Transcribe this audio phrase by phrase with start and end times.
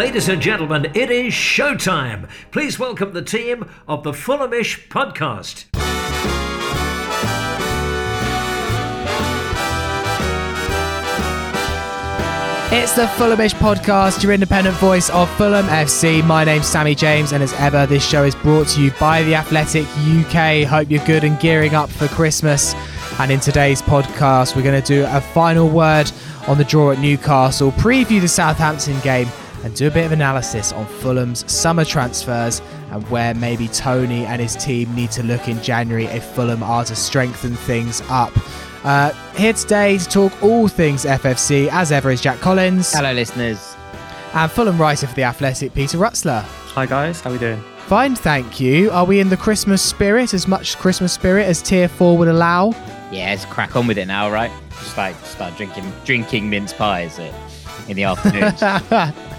[0.00, 2.26] Ladies and gentlemen, it is showtime.
[2.52, 5.66] Please welcome the team of the Fulhamish podcast.
[12.72, 16.24] It's the Fulhamish podcast, your independent voice of Fulham FC.
[16.26, 19.34] My name's Sammy James, and as ever, this show is brought to you by The
[19.34, 20.66] Athletic UK.
[20.66, 22.72] Hope you're good and gearing up for Christmas.
[23.18, 26.10] And in today's podcast, we're going to do a final word
[26.48, 29.28] on the draw at Newcastle, preview the Southampton game,
[29.64, 34.40] and do a bit of analysis on Fulham's summer transfers and where maybe Tony and
[34.40, 38.32] his team need to look in January if Fulham are to strengthen things up.
[38.84, 42.92] Uh, here today to talk all things FFC, as ever, is Jack Collins.
[42.92, 43.76] Hello, listeners.
[44.32, 46.42] And Fulham writer for The Athletic, Peter Rutzler.
[46.42, 47.20] Hi, guys.
[47.20, 47.62] How are we doing?
[47.86, 48.90] Fine, thank you.
[48.92, 52.70] Are we in the Christmas spirit, as much Christmas spirit as Tier 4 would allow?
[53.10, 54.52] Yeah, let's crack on with it now, right?
[54.70, 57.18] Just like start drinking drinking mince pies
[57.88, 58.52] in the afternoon.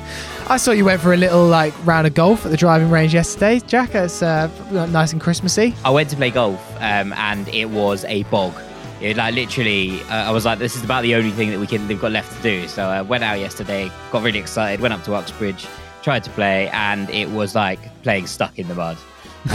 [0.52, 3.14] I saw you went for a little like round of golf at the driving range
[3.14, 3.96] yesterday, Jack.
[3.96, 4.50] It's uh,
[4.92, 5.74] nice and Christmassy.
[5.86, 8.54] I went to play golf, um, and it was a bog.
[9.00, 11.68] It, like literally, uh, I was like, "This is about the only thing that we
[11.68, 14.94] can we've got left to do." So I went out yesterday, got really excited, went
[14.94, 15.68] up to Uxbridge,
[16.02, 18.98] tried to play, and it was like playing stuck in the mud.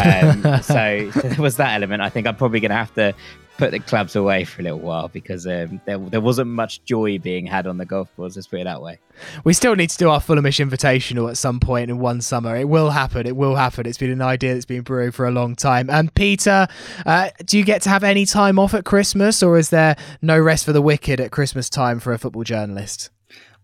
[0.03, 2.01] Um, so, so there was that element.
[2.01, 3.13] I think I'm probably going to have to
[3.57, 7.19] put the clubs away for a little while because um, there, there wasn't much joy
[7.19, 8.37] being had on the golf course.
[8.37, 8.99] Let's put it that way.
[9.45, 12.57] We still need to do our Fulhamish Invitational at some point in one summer.
[12.57, 13.27] It will happen.
[13.27, 13.87] It will happen.
[13.87, 15.89] It's been an idea that's been brewing for a long time.
[15.89, 16.69] And Peter,
[17.05, 20.39] uh, do you get to have any time off at Christmas, or is there no
[20.39, 23.11] rest for the wicked at Christmas time for a football journalist?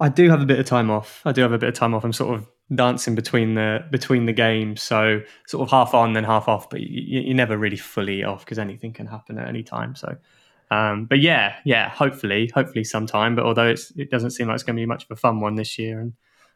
[0.01, 1.23] I do have a bit of time off.
[1.25, 2.05] I do have a bit of time off.
[2.05, 6.25] I'm sort of dancing between the between the games, so sort of half on then
[6.25, 6.71] half off.
[6.71, 9.95] But you, you're never really fully off because anything can happen at any time.
[9.95, 10.17] So,
[10.71, 13.35] um, but yeah, yeah, hopefully, hopefully sometime.
[13.35, 15.41] But although it's it doesn't seem like it's going to be much of a fun
[15.41, 16.15] one this year, and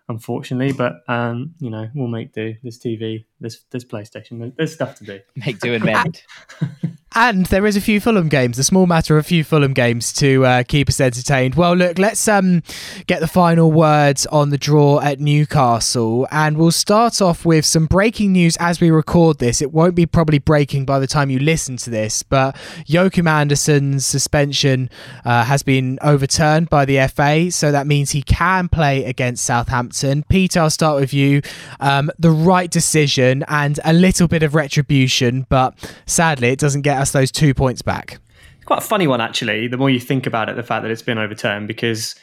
[0.08, 2.54] unfortunately, but um, you know we'll make do.
[2.62, 5.20] This TV, this this PlayStation, there's stuff to do.
[5.36, 6.22] Make do and mend.
[7.18, 10.12] And there is a few Fulham games, a small matter of a few Fulham games
[10.12, 11.54] to uh, keep us entertained.
[11.54, 12.62] Well, look, let's um,
[13.06, 16.28] get the final words on the draw at Newcastle.
[16.30, 19.62] And we'll start off with some breaking news as we record this.
[19.62, 22.54] It won't be probably breaking by the time you listen to this, but
[22.84, 24.90] Joachim Andersen's suspension
[25.24, 27.50] uh, has been overturned by the FA.
[27.50, 30.22] So that means he can play against Southampton.
[30.28, 31.40] Peter, I'll start with you.
[31.80, 35.72] Um, the right decision and a little bit of retribution, but
[36.04, 38.18] sadly, it doesn't get us those two points back.
[38.56, 39.68] It's quite a funny one, actually.
[39.68, 42.14] The more you think about it, the fact that it's been overturned, because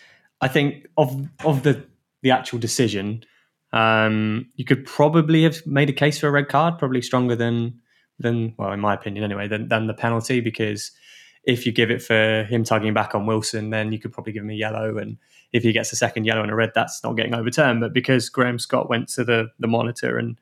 [0.42, 1.86] I think of of the
[2.22, 3.24] the actual decision,
[3.72, 7.80] um, you could probably have made a case for a red card, probably stronger than
[8.20, 10.92] than well, in my opinion, anyway, than than the penalty, because
[11.44, 14.44] if you give it for him tugging back on Wilson, then you could probably give
[14.44, 14.98] him a yellow.
[14.98, 15.18] And
[15.52, 17.82] if he gets a second yellow and a red, that's not getting overturned.
[17.82, 20.40] But because Graham Scott went to the the monitor and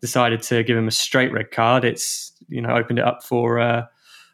[0.00, 3.58] decided to give him a straight red card, it's you know opened it up for
[3.58, 3.86] uh,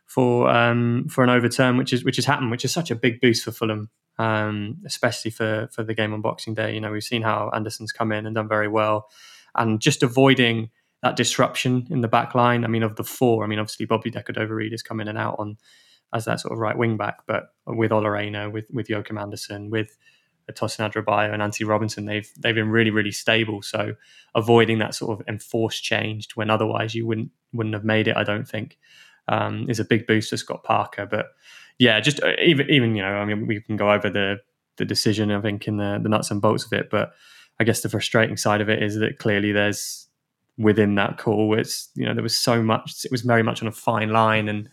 [0.06, 3.21] for um, for an overturn, which is which has happened, which is such a big
[3.21, 6.75] boost for Fulham, um, especially for for the game on Boxing Day.
[6.75, 9.09] You know, we've seen how Andersen's come in and done very well,
[9.54, 10.71] and just avoiding
[11.03, 12.65] that disruption in the back line.
[12.65, 15.16] I mean, of the four, I mean, obviously Bobby De Cordova-Reid has come in and
[15.16, 15.56] out on
[16.12, 19.71] as that sort of right wing back, but with Ola Aina, with with Joachim Andersen,
[19.71, 19.97] with
[20.56, 23.62] Tosin Adarabioyo and Anthony Robinson, they've they've been really really stable.
[23.62, 23.94] So
[24.34, 28.25] avoiding that sort of enforced change when otherwise you wouldn't wouldn't have made it, I
[28.25, 28.78] don't think,
[29.28, 31.06] um, is a big boost for Scott Parker.
[31.06, 31.27] But
[31.78, 34.41] yeah, just uh, even even you know, I mean, we can go over the
[34.77, 36.91] the decision, I think, in the the nuts and bolts of it.
[36.91, 37.12] But
[37.59, 40.09] I guess the frustrating side of it is that clearly there's
[40.59, 43.69] within that call, it's you know there was so much, it was very much on
[43.69, 44.69] a fine line and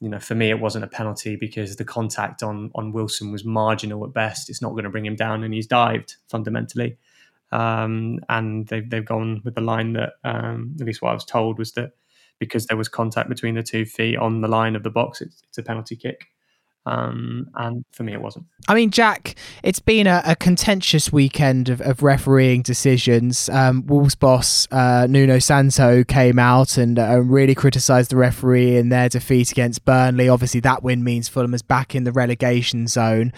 [0.00, 3.44] you know, for me, it wasn't a penalty because the contact on on Wilson was
[3.44, 4.48] marginal at best.
[4.48, 6.98] It's not going to bring him down, and he's dived fundamentally.
[7.50, 11.24] Um, and they've they've gone with the line that, um, at least what I was
[11.24, 11.92] told, was that
[12.38, 15.42] because there was contact between the two feet on the line of the box, it's,
[15.48, 16.26] it's a penalty kick.
[16.86, 18.46] Um, and for me, it wasn't.
[18.66, 23.48] I mean, Jack, it's been a, a contentious weekend of, of refereeing decisions.
[23.50, 28.88] Um, Wolves boss uh, Nuno Santo came out and uh, really criticised the referee in
[28.88, 30.28] their defeat against Burnley.
[30.28, 33.32] Obviously, that win means Fulham is back in the relegation zone.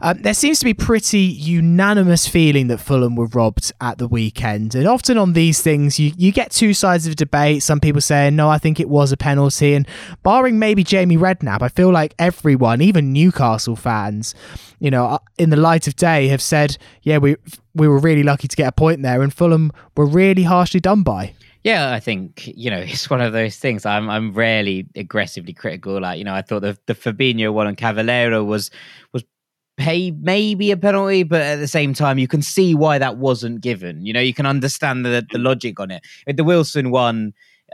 [0.00, 4.74] Um, there seems to be pretty unanimous feeling that Fulham were robbed at the weekend.
[4.74, 7.62] And often on these things, you, you get two sides of debate.
[7.62, 9.74] Some people saying, no, I think it was a penalty.
[9.74, 9.86] And
[10.22, 14.34] barring maybe Jamie Redknapp, I feel like everyone, even Newcastle fans,
[14.78, 17.36] you know, uh, in the light of day, have said, yeah, we
[17.74, 21.02] we were really lucky to get a point there, and Fulham were really harshly done
[21.02, 21.34] by.
[21.64, 23.84] Yeah, I think you know it's one of those things.
[23.86, 26.00] I'm I'm rarely aggressively critical.
[26.00, 28.70] Like you know, I thought the the Fabinho one on Cavaleiro was
[29.12, 29.24] was
[29.76, 33.60] pay maybe a penalty, but at the same time, you can see why that wasn't
[33.60, 34.06] given.
[34.06, 36.02] You know, you can understand the, the logic on it.
[36.26, 37.32] The Wilson one,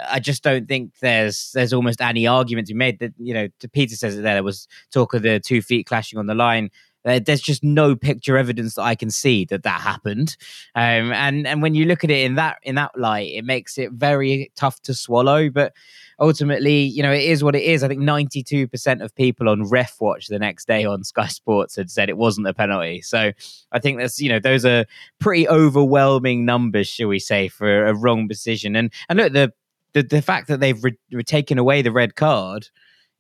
[0.09, 3.49] I just don't think there's there's almost any argument to be made that you know.
[3.73, 4.35] Peter says it there.
[4.35, 6.71] There was talk of the two feet clashing on the line.
[7.05, 10.37] Uh, there's just no picture evidence that I can see that that happened,
[10.75, 13.79] um, and and when you look at it in that in that light, it makes
[13.79, 15.49] it very tough to swallow.
[15.49, 15.73] But
[16.19, 17.83] ultimately, you know, it is what it is.
[17.83, 21.91] I think 92% of people on Ref Watch the next day on Sky Sports had
[21.91, 23.01] said it wasn't a penalty.
[23.01, 23.33] So
[23.73, 24.85] I think that's you know those are
[25.19, 28.77] pretty overwhelming numbers, shall we say, for a wrong decision.
[28.77, 29.53] And and look, the
[29.93, 32.69] the, the fact that they've re- taken away the red card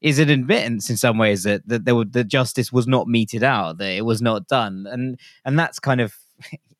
[0.00, 3.78] is an admittance in some ways that that there the justice was not meted out,
[3.78, 6.14] that it was not done, and and that's kind of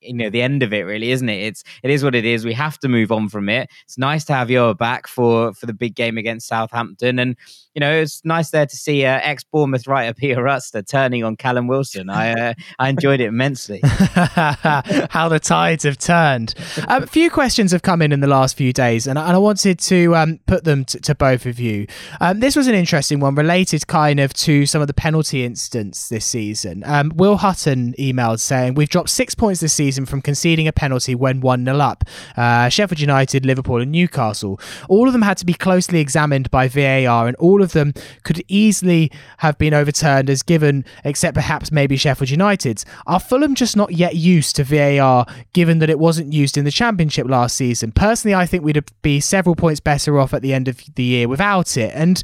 [0.01, 1.43] you know the end of it really isn't it?
[1.43, 2.45] It's it is what it is.
[2.45, 3.71] We have to move on from it.
[3.85, 7.19] It's nice to have you back for for the big game against southampton.
[7.19, 7.37] And
[7.75, 11.37] you know it's nice there to see uh, ex bournemouth writer peter Rutzler turning on
[11.37, 12.11] callum wilson.
[12.11, 13.81] I uh, i enjoyed it immensely.
[13.85, 16.55] How the tides have turned.
[16.89, 19.39] Um, a few questions have come in in the last few days and, and i
[19.39, 21.87] wanted to um, put them t- to both of you.
[22.21, 26.09] Um, this was an interesting one related kind of to some of the penalty incidents
[26.09, 26.83] this season.
[26.87, 30.73] Um, will hutton emailed saying we've dropped six points this season season from conceding a
[30.73, 32.05] penalty when 1 0 up.
[32.37, 34.61] Uh, Sheffield United, Liverpool, and Newcastle.
[34.89, 37.93] All of them had to be closely examined by VAR, and all of them
[38.23, 42.85] could easily have been overturned as given, except perhaps maybe Sheffield United's.
[43.09, 46.71] Are Fulham just not yet used to VAR, given that it wasn't used in the
[46.71, 47.91] Championship last season?
[47.91, 51.27] Personally, I think we'd be several points better off at the end of the year
[51.27, 51.93] without it.
[51.95, 52.23] And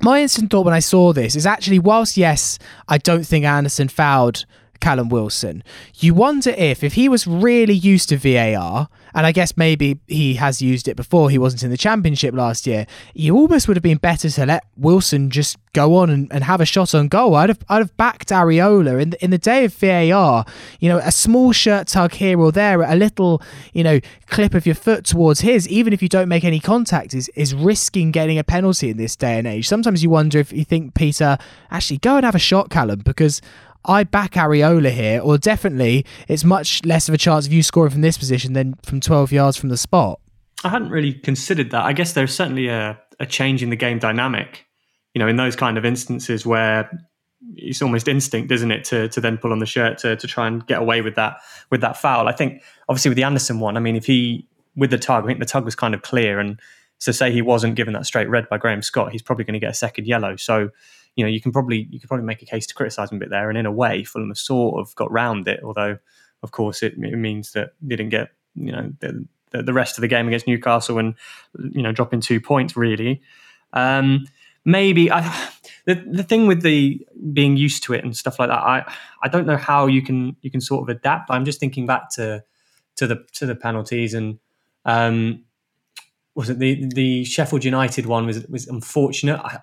[0.00, 2.58] my instant thought when I saw this is actually, whilst yes,
[2.88, 4.46] I don't think Andersen fouled
[4.82, 5.62] Callum Wilson.
[5.94, 10.34] You wonder if, if he was really used to VAR, and I guess maybe he
[10.34, 13.82] has used it before, he wasn't in the championship last year, you almost would have
[13.82, 17.36] been better to let Wilson just go on and, and have a shot on goal.
[17.36, 20.44] I'd have I'd have backed Areola in the, in the day of VAR.
[20.80, 23.40] You know, a small shirt tug here or there, a little
[23.72, 27.14] you know clip of your foot towards his, even if you don't make any contact,
[27.14, 29.68] is is risking getting a penalty in this day and age.
[29.68, 31.38] Sometimes you wonder if you think Peter
[31.70, 33.40] actually go and have a shot, Callum, because
[33.84, 37.90] I back Areola here, or definitely it's much less of a chance of you scoring
[37.90, 40.20] from this position than from 12 yards from the spot.
[40.64, 41.84] I hadn't really considered that.
[41.84, 44.64] I guess there's certainly a, a change in the game dynamic,
[45.14, 46.90] you know, in those kind of instances where
[47.56, 50.46] it's almost instinct, isn't it, to to then pull on the shirt to to try
[50.46, 51.38] and get away with that
[51.70, 52.28] with that foul.
[52.28, 54.46] I think obviously with the Andersen one, I mean, if he
[54.76, 56.60] with the tug, I think the tug was kind of clear, and
[56.98, 59.60] so say he wasn't given that straight red by Graham Scott, he's probably going to
[59.60, 60.36] get a second yellow.
[60.36, 60.70] So
[61.16, 63.20] you know, you can probably you could probably make a case to criticise him a
[63.20, 63.48] bit there.
[63.48, 65.98] And in a way, Fulham have sort of got round it, although
[66.42, 69.26] of course it, it means that they didn't get you know the,
[69.62, 71.14] the, rest of the game against Newcastle and
[71.72, 73.22] you know dropping two points really.
[73.72, 74.26] Um,
[74.64, 75.22] maybe I,
[75.86, 78.58] the the thing with the being used to it and stuff like that.
[78.58, 78.92] I
[79.22, 81.30] I don't know how you can you can sort of adapt.
[81.30, 82.44] I'm just thinking back to
[82.96, 84.38] to the to the penalties and
[84.84, 85.44] um,
[86.34, 89.40] was it the the Sheffield United one was was unfortunate.
[89.40, 89.58] I,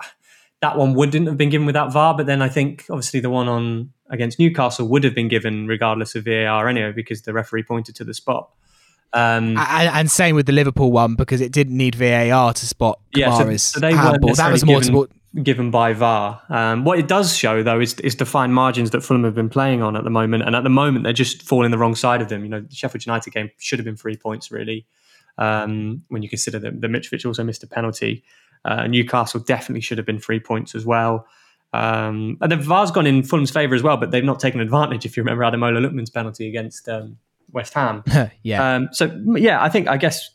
[0.61, 2.15] that one wouldn't have been given without VAR.
[2.15, 6.15] But then I think obviously the one on against Newcastle would have been given regardless
[6.15, 8.50] of VAR anyway because the referee pointed to the spot.
[9.11, 13.00] Um, and, and, same with the Liverpool one because it didn't need VAR to spot
[13.15, 14.35] Kamara's yeah, so, so they handball.
[14.35, 15.07] That was more given,
[15.41, 16.39] given by VAR.
[16.47, 19.50] Um, what it does show though is is the fine margins that Fulham have been
[19.50, 22.21] playing on at the moment, and at the moment they're just falling the wrong side
[22.21, 22.44] of them.
[22.44, 24.85] You know, the Sheffield United game should have been three points really.
[25.39, 28.23] Um, when you consider that the Mitrovic also missed a penalty.
[28.66, 31.25] Uh, Newcastle definitely should have been three points as well.
[31.73, 35.06] Um, and the VAR's gone in Fulham's favour as well, but they've not taken advantage.
[35.06, 37.18] If you remember Ademola Lookman's penalty against um,
[37.51, 38.04] West Ham,
[38.44, 38.75] yeah.
[38.75, 40.30] Um, so yeah, I think I guess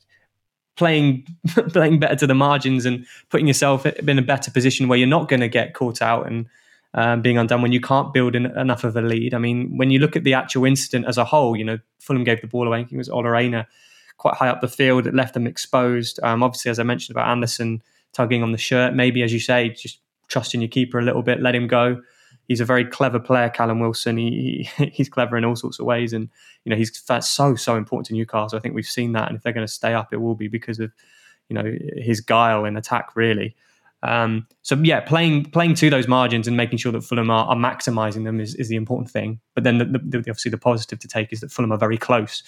[0.76, 1.26] playing
[1.68, 5.28] playing better to the margins and putting yourself in a better position where you're not
[5.28, 6.46] going to get caught out and
[6.94, 9.34] um, being undone when you can't build in enough of a lead.
[9.34, 12.22] I mean, when you look at the actual incident as a whole, you know, Fulham
[12.22, 12.78] gave the ball away.
[12.78, 13.66] I think it was Ola Aina
[14.16, 15.08] quite high up the field.
[15.08, 16.20] It left them exposed.
[16.22, 17.82] Um, obviously, as I mentioned about Andersen
[18.14, 18.94] tugging on the shirt.
[18.94, 22.00] Maybe, as you say, just trusting your keeper a little bit, let him go.
[22.48, 24.16] He's a very clever player, Callum Wilson.
[24.16, 26.28] He, he he's clever in all sorts of ways, and
[26.64, 28.58] you know he's that's so so important to Newcastle.
[28.58, 30.48] I think we've seen that, and if they're going to stay up, it will be
[30.48, 30.92] because of
[31.48, 33.56] you know his guile in attack, really.
[34.02, 37.56] Um, so yeah, playing playing to those margins and making sure that Fulham are, are
[37.56, 39.40] maximising them is, is the important thing.
[39.54, 42.42] But then the, the, obviously the positive to take is that Fulham are very close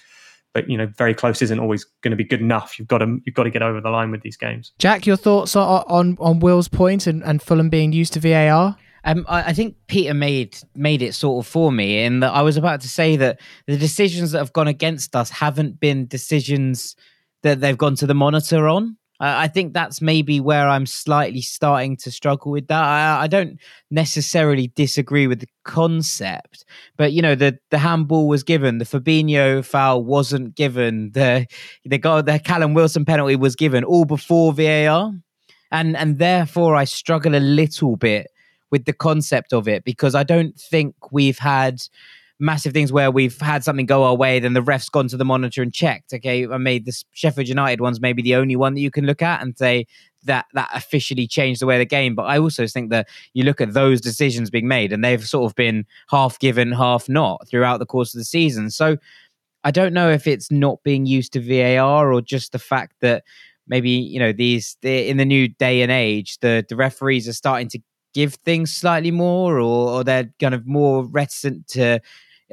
[0.57, 2.79] but you know, very close isn't always going to be good enough.
[2.79, 4.73] You've got to you've got to get over the line with these games.
[4.79, 8.75] Jack, your thoughts on on, on Will's point and, and Fulham being used to VAR?
[9.05, 12.41] Um, I, I, think Peter made made it sort of for me, in that I
[12.41, 16.97] was about to say that the decisions that have gone against us haven't been decisions
[17.43, 18.97] that they've gone to the monitor on.
[19.19, 22.83] I think that's maybe where I'm slightly starting to struggle with that.
[22.83, 23.59] I, I, don't
[23.91, 26.65] necessarily disagree with the concept,
[26.97, 31.47] but you know, the the handball was given, the Fabinho foul wasn't given, the
[31.85, 35.13] the God, the Callum Wilson penalty was given all before VAR,
[35.73, 38.27] and and therefore I struggle a little bit
[38.71, 41.81] with the concept of it because I don't think we've had
[42.39, 45.25] massive things where we've had something go our way, then the ref's gone to the
[45.25, 46.13] monitor and checked.
[46.13, 49.23] Okay, I made this Sheffield United one's maybe the only one that you can look
[49.23, 49.87] at and say
[50.25, 52.15] that that officially changed the way of the game.
[52.15, 55.51] But I also think that you look at those decisions being made and they've sort
[55.51, 58.71] of been half given, half not throughout the course of the season.
[58.71, 58.97] So
[59.65, 63.25] I don't know if it's not being used to VAR or just the fact that
[63.69, 67.69] maybe you know these in the new day and age the the referees are starting
[67.69, 67.81] to
[68.15, 72.01] give things slightly more or, or they're kind of more reticent to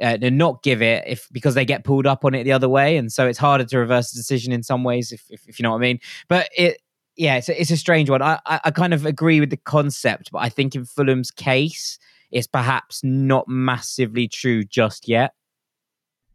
[0.00, 2.68] uh, and not give it if because they get pulled up on it the other
[2.68, 5.58] way, and so it's harder to reverse the decision in some ways, if if, if
[5.58, 6.00] you know what I mean.
[6.28, 6.78] But it,
[7.16, 8.22] yeah, it's a, it's a strange one.
[8.22, 11.98] I, I I kind of agree with the concept, but I think in Fulham's case,
[12.30, 15.34] it's perhaps not massively true just yet.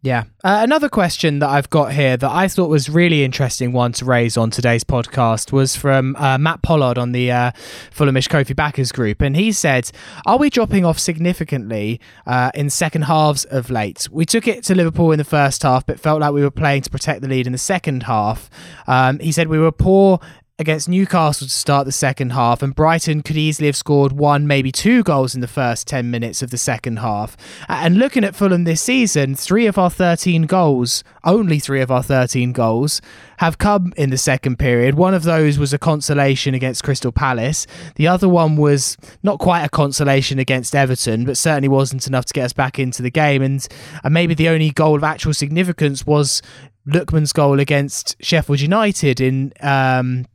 [0.01, 0.23] Yeah.
[0.45, 4.05] Uh, another question that I've got here that I thought was really interesting one to
[4.05, 7.51] raise on today's podcast was from uh, Matt Pollard on the uh,
[7.93, 9.21] Fulhamish Ko-fi Backers group.
[9.21, 9.91] And he said,
[10.25, 14.07] Are we dropping off significantly uh, in second halves of late?
[14.09, 16.83] We took it to Liverpool in the first half, but felt like we were playing
[16.83, 18.49] to protect the lead in the second half.
[18.87, 20.21] Um, he said, We were poor
[20.59, 24.73] against Newcastle to start the second half, and Brighton could easily have scored one, maybe
[24.73, 27.37] two goals in the first 10 minutes of the second half.
[27.69, 32.03] And looking at Fulham this season, three of our 13 goals, only three of our
[32.03, 33.01] 13 goals,
[33.37, 34.95] have come in the second period.
[34.95, 37.65] One of those was a consolation against Crystal Palace.
[37.95, 42.33] The other one was not quite a consolation against Everton, but certainly wasn't enough to
[42.33, 43.41] get us back into the game.
[43.41, 43.65] And,
[44.03, 46.41] and maybe the only goal of actual significance was
[46.85, 50.25] Lookman's goal against Sheffield United in um,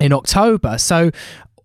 [0.00, 0.78] in October.
[0.78, 1.10] So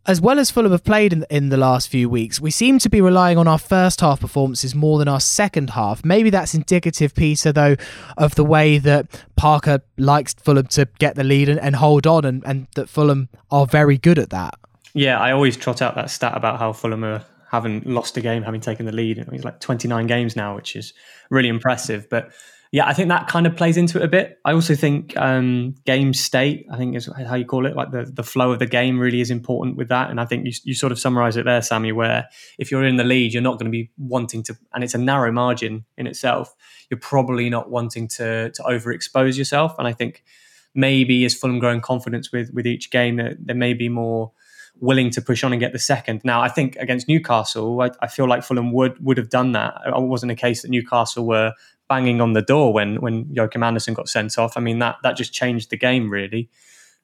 [0.07, 2.89] as well as Fulham have played in, in the last few weeks, we seem to
[2.89, 6.05] be relying on our first half performances more than our second half.
[6.05, 7.75] Maybe that's indicative, Peter, though,
[8.17, 12.23] of the way that Parker likes Fulham to get the lead and, and hold on,
[12.23, 14.55] and, and that Fulham are very good at that.
[14.93, 18.43] Yeah, I always trot out that stat about how Fulham are, haven't lost a game,
[18.43, 19.17] having taken the lead.
[19.17, 20.93] It's like 29 games now, which is
[21.29, 22.07] really impressive.
[22.09, 22.31] But
[22.75, 24.37] yeah, I think that kind of plays into it a bit.
[24.43, 28.03] I also think um, game state, I think is how you call it, like the,
[28.03, 30.09] the flow of the game really is important with that.
[30.09, 32.27] And I think you, you sort of summarize it there, Sammy, where
[32.59, 34.97] if you're in the lead, you're not going to be wanting to, and it's a
[34.97, 36.53] narrow margin in itself,
[36.89, 39.73] you're probably not wanting to, to overexpose yourself.
[39.79, 40.25] And I think
[40.73, 44.33] maybe as Fulham growing confidence with, with each game, that there may be more
[44.81, 46.21] willing to push on and get the second.
[46.25, 49.75] Now, I think against Newcastle, I, I, feel like Fulham would would have done that.
[49.85, 51.53] It wasn't a case that Newcastle were
[51.87, 54.57] banging on the door when when Joachim Andersen got sent off.
[54.57, 56.49] I mean that that just changed the game really.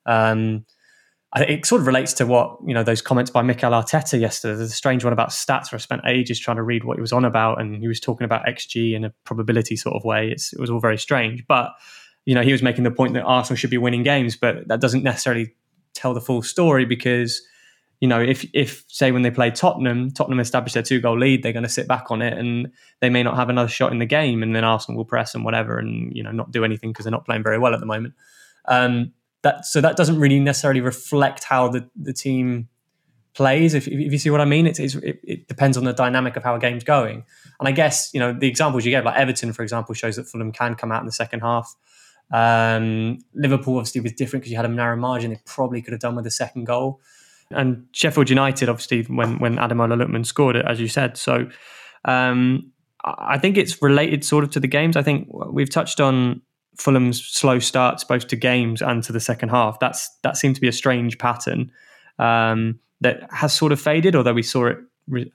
[0.05, 0.65] Um,
[1.37, 4.55] it sort of relates to what you know those comments by Mikel Arteta yesterday.
[4.55, 7.01] There's a strange one about stats where I spent ages trying to read what he
[7.01, 10.29] was on about, and he was talking about XG in a probability sort of way.
[10.29, 11.71] It's, it was all very strange, but
[12.25, 14.81] you know he was making the point that Arsenal should be winning games, but that
[14.81, 15.55] doesn't necessarily
[15.93, 17.41] tell the full story because
[18.01, 21.43] you know, if if say when they play Tottenham, Tottenham establish their two goal lead,
[21.43, 23.99] they're going to sit back on it and they may not have another shot in
[23.99, 26.89] the game, and then Arsenal will press and whatever, and you know not do anything
[26.89, 28.15] because they're not playing very well at the moment.
[28.65, 32.69] Um, that so that doesn't really necessarily reflect how the the team
[33.35, 33.75] plays.
[33.75, 36.55] If, if you see what I mean, it, it depends on the dynamic of how
[36.55, 37.23] a game's going.
[37.59, 40.27] And I guess you know the examples you gave, like Everton, for example, shows that
[40.27, 41.75] Fulham can come out in the second half.
[42.33, 45.29] Um, Liverpool obviously was different because you had a narrow margin.
[45.29, 46.99] They probably could have done with a second goal
[47.53, 51.17] and Sheffield United, obviously, when when Ademola Lookman scored it, as you said.
[51.17, 51.49] So
[52.05, 52.71] um,
[53.03, 54.95] I think it's related sort of to the games.
[54.95, 56.41] I think we've touched on
[56.77, 59.79] Fulham's slow starts both to games and to the second half.
[59.79, 61.71] That's that seemed to be a strange pattern
[62.19, 64.77] um, that has sort of faded, although we saw it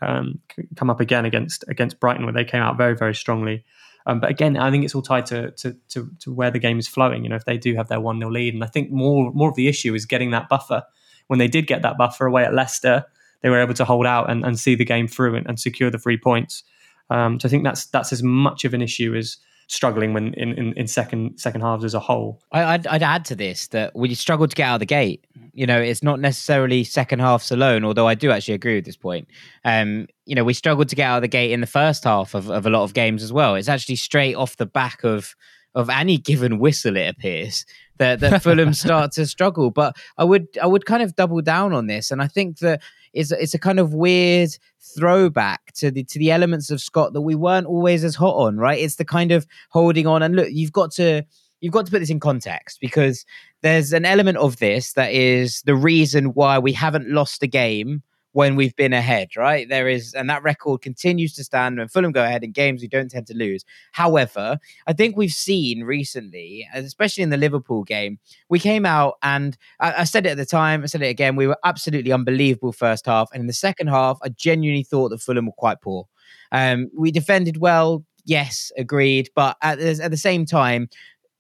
[0.01, 0.41] um,
[0.77, 3.65] come up again against against Brighton, where they came out very very strongly.
[4.07, 6.79] Um, but again, I think it's all tied to, to, to to where the game
[6.79, 7.25] is flowing.
[7.25, 9.49] You know, if they do have their one 0 lead, and I think more more
[9.49, 10.85] of the issue is getting that buffer
[11.29, 13.05] when they did get that buffer away at Leicester,
[13.43, 15.91] they were able to hold out and, and see the game through and, and secure
[15.91, 16.63] the three points.
[17.11, 19.37] Um, so I think that's that's as much of an issue as
[19.69, 22.41] struggling when in, in, in second second halves as a whole.
[22.53, 25.27] I, would I'd add to this that we struggled to get out of the gate.
[25.53, 28.97] You know, it's not necessarily second halves alone, although I do actually agree with this
[28.97, 29.29] point.
[29.65, 32.35] Um, you know, we struggled to get out of the gate in the first half
[32.35, 33.55] of, of a lot of games as well.
[33.55, 35.35] It's actually straight off the back of
[35.77, 37.65] of any given whistle, it appears
[37.99, 39.71] that, that Fulham start to struggle.
[39.71, 42.83] But I would I would kind of double down on this, and I think that
[43.13, 47.21] it's it's a kind of weird throwback to the to the elements of Scott that
[47.21, 48.57] we weren't always as hot on.
[48.57, 48.81] Right?
[48.81, 51.23] It's the kind of holding on, and look, you've got to
[51.61, 53.25] you've got to put this in context because
[53.63, 58.03] there's an element of this that is the reason why we haven't lost a game
[58.37, 59.67] when we've been ahead, right?
[59.67, 62.87] There is, and that record continues to stand when Fulham go ahead in games we
[62.87, 63.65] don't tend to lose.
[63.93, 68.19] However, I think we've seen recently, especially in the Liverpool game,
[68.51, 71.35] we came out and I, I said it at the time, I said it again,
[71.35, 73.31] we were absolutely unbelievable first half.
[73.33, 76.07] And in the second half, I genuinely thought that Fulham were quite poor.
[76.53, 79.31] Um, we defended well, yes, agreed.
[79.35, 80.91] But at, at the same time,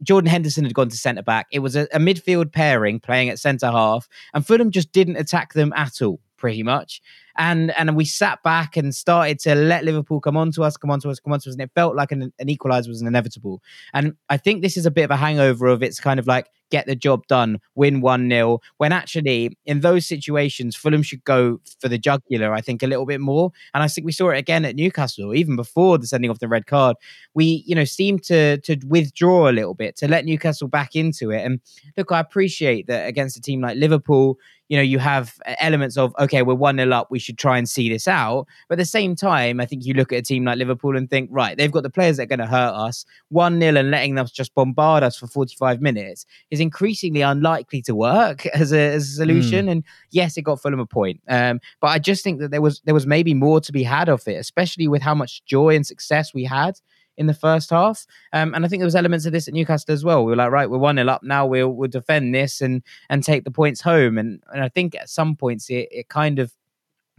[0.03, 1.47] Jordan Henderson had gone to centre back.
[1.53, 5.53] It was a, a midfield pairing playing at centre half, and Fulham just didn't attack
[5.53, 7.01] them at all pretty much.
[7.39, 10.91] And and we sat back and started to let Liverpool come on to us, come
[10.91, 13.03] on to us, come on to us, and it felt like an, an equaliser was
[13.03, 13.63] inevitable.
[13.93, 16.49] And I think this is a bit of a hangover of it's kind of like
[16.71, 18.61] get the job done, win 1 0.
[18.79, 23.07] When actually, in those situations, Fulham should go for the jugular, I think, a little
[23.07, 23.53] bit more.
[23.75, 26.49] And I think we saw it again at Newcastle, even before the sending off the
[26.49, 26.97] red card.
[27.35, 31.31] We, you know, seemed to, to withdraw a little bit, to let Newcastle back into
[31.31, 31.45] it.
[31.45, 31.61] And
[31.97, 34.39] look, I appreciate that against a team like Liverpool,
[34.69, 37.69] you know, you have elements of, okay, we're 1 0 up, we should try and
[37.69, 38.47] see this out.
[38.69, 41.09] But at the same time, I think you look at a team like Liverpool and
[41.09, 43.05] think, right, they've got the players that are going to hurt us.
[43.29, 47.95] 1 0 and letting them just bombard us for 45 minutes is increasingly unlikely to
[47.95, 49.67] work as a, as a solution.
[49.67, 49.71] Mm.
[49.71, 51.21] And yes, it got Fulham a point.
[51.29, 54.09] Um, but I just think that there was there was maybe more to be had
[54.09, 56.79] of it, especially with how much joy and success we had
[57.17, 58.07] in the first half.
[58.33, 60.25] Um, and I think there was elements of this at Newcastle as well.
[60.25, 61.47] We were like, right, we're one 0 up now.
[61.47, 64.19] We'll we'll defend this and and take the points home.
[64.19, 66.53] And and I think at some points it, it kind of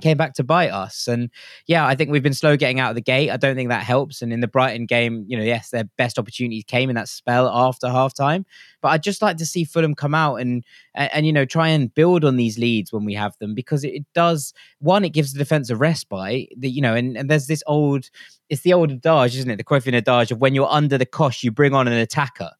[0.01, 1.08] came back to bite us.
[1.08, 1.30] And
[1.66, 3.32] yeah, I think we've been slow getting out of the gate.
[3.32, 4.22] I don't think that helps.
[4.22, 7.48] And in the Brighton game, you know, yes, their best opportunities came in that spell
[7.50, 8.46] after halftime.
[8.82, 10.63] But I'd just like to see Fulham come out and,
[10.94, 13.84] and, and you know try and build on these leads when we have them because
[13.84, 16.50] it, does one, it gives the defense a respite.
[16.58, 18.10] The, you know, and, and there's this old,
[18.50, 19.58] it's the old adage, isn't it?
[19.58, 22.51] The Cruyffian adage of when you're under the cosh, you bring on an attacker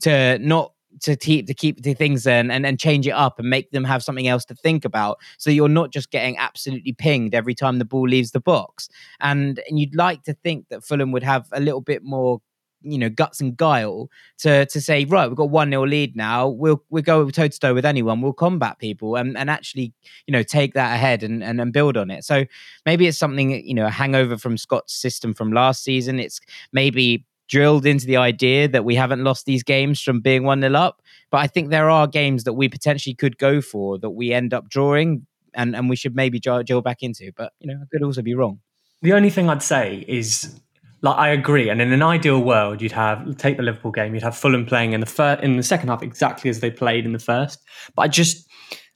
[0.00, 0.72] to not
[1.02, 3.84] to keep to keep the things and, and and change it up and make them
[3.84, 5.18] have something else to think about.
[5.38, 8.88] So you're not just getting absolutely pinged every time the ball leaves the box.
[9.20, 12.40] And and you'd like to think that Fulham would have a little bit more
[12.82, 16.48] you know guts and guile to to say right we've got one nil lead now.
[16.48, 18.20] We'll we'll go toe to toe with anyone.
[18.20, 19.92] We'll combat people and and actually
[20.26, 22.24] you know take that ahead and, and and build on it.
[22.24, 22.44] So
[22.84, 26.20] maybe it's something you know a hangover from Scott's system from last season.
[26.20, 26.40] It's
[26.72, 30.74] maybe drilled into the idea that we haven't lost these games from being 1 0
[30.74, 31.02] up.
[31.30, 34.54] But I think there are games that we potentially could go for that we end
[34.54, 37.32] up drawing and, and we should maybe drill back into.
[37.36, 38.60] But, you know, I could also be wrong.
[39.02, 40.58] The only thing I'd say is
[41.02, 44.22] like I agree, and in an ideal world, you'd have take the Liverpool game, you'd
[44.22, 47.12] have Fulham playing in the first, in the second half exactly as they played in
[47.12, 47.62] the first.
[47.94, 48.48] But I just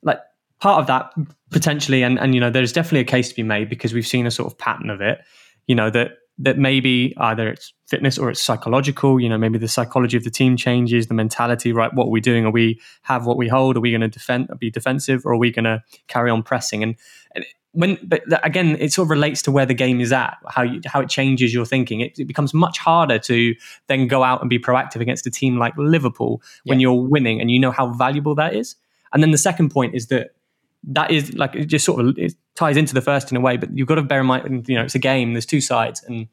[0.03, 0.19] like
[0.61, 1.13] part of that
[1.51, 4.27] potentially, and and you know, there's definitely a case to be made because we've seen
[4.27, 5.21] a sort of pattern of it.
[5.67, 9.21] You know that that maybe either it's fitness or it's psychological.
[9.21, 11.73] You know, maybe the psychology of the team changes, the mentality.
[11.73, 12.47] Right, what are we doing?
[12.47, 13.77] Are we have what we hold?
[13.77, 16.83] Are we going to defend, be defensive, or are we going to carry on pressing?
[16.83, 16.97] And,
[17.35, 20.63] and when, but again, it sort of relates to where the game is at, how
[20.63, 22.01] you, how it changes your thinking.
[22.01, 23.55] It, it, becomes much harder to
[23.87, 26.85] then go out and be proactive against a team like Liverpool when yeah.
[26.85, 28.77] you're winning and you know how valuable that is.
[29.13, 30.31] And then the second point is that
[30.85, 33.57] that is like it just sort of it ties into the first in a way,
[33.57, 35.35] but you've got to bear in mind, you know, it's a game.
[35.35, 36.29] There's two sides, and you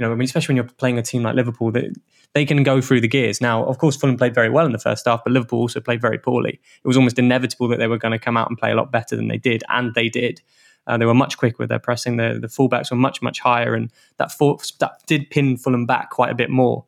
[0.00, 1.94] know, I mean, especially when you're playing a team like Liverpool, that
[2.34, 3.40] they can go through the gears.
[3.40, 6.02] Now, of course, Fulham played very well in the first half, but Liverpool also played
[6.02, 6.60] very poorly.
[6.84, 8.92] It was almost inevitable that they were going to come out and play a lot
[8.92, 10.42] better than they did, and they did.
[10.86, 12.16] Uh, they were much quicker with their pressing.
[12.16, 16.10] The, the fullbacks were much much higher, and that for, that did pin Fulham back
[16.10, 16.84] quite a bit more.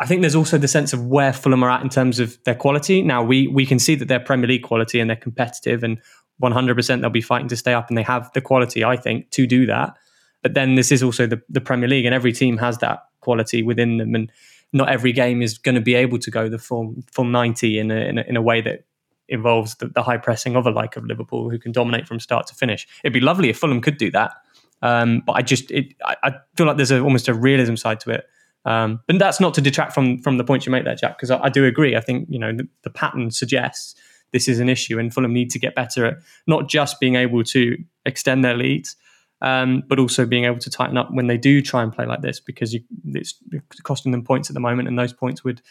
[0.00, 2.54] I think there's also the sense of where Fulham are at in terms of their
[2.54, 3.02] quality.
[3.02, 5.98] Now we we can see that they're Premier League quality and they're competitive, and
[6.42, 9.46] 100% they'll be fighting to stay up and they have the quality, I think, to
[9.46, 9.96] do that.
[10.42, 13.62] But then this is also the, the Premier League and every team has that quality
[13.62, 14.14] within them.
[14.14, 14.32] And
[14.72, 17.90] not every game is going to be able to go the full, full 90 in
[17.90, 18.84] a, in a, in a way that
[19.28, 22.46] involves the, the, high pressing of a like of Liverpool who can dominate from start
[22.46, 22.86] to finish.
[23.02, 24.32] It'd be lovely if Fulham could do that.
[24.80, 28.00] Um, but I just, it, I, I, feel like there's a, almost a realism side
[28.00, 28.26] to it.
[28.64, 31.30] Um, but that's not to detract from from the point you make there, Jack, because
[31.30, 31.96] I, I, do agree.
[31.96, 33.94] I think you know the, the pattern suggests
[34.32, 37.44] this is an issue, and Fulham need to get better at not just being able
[37.44, 38.96] to extend their leads,
[39.40, 42.22] um, but also being able to tighten up when they do try and play like
[42.22, 43.40] this, because you, it's
[43.82, 45.62] costing them points at the moment, and those points would.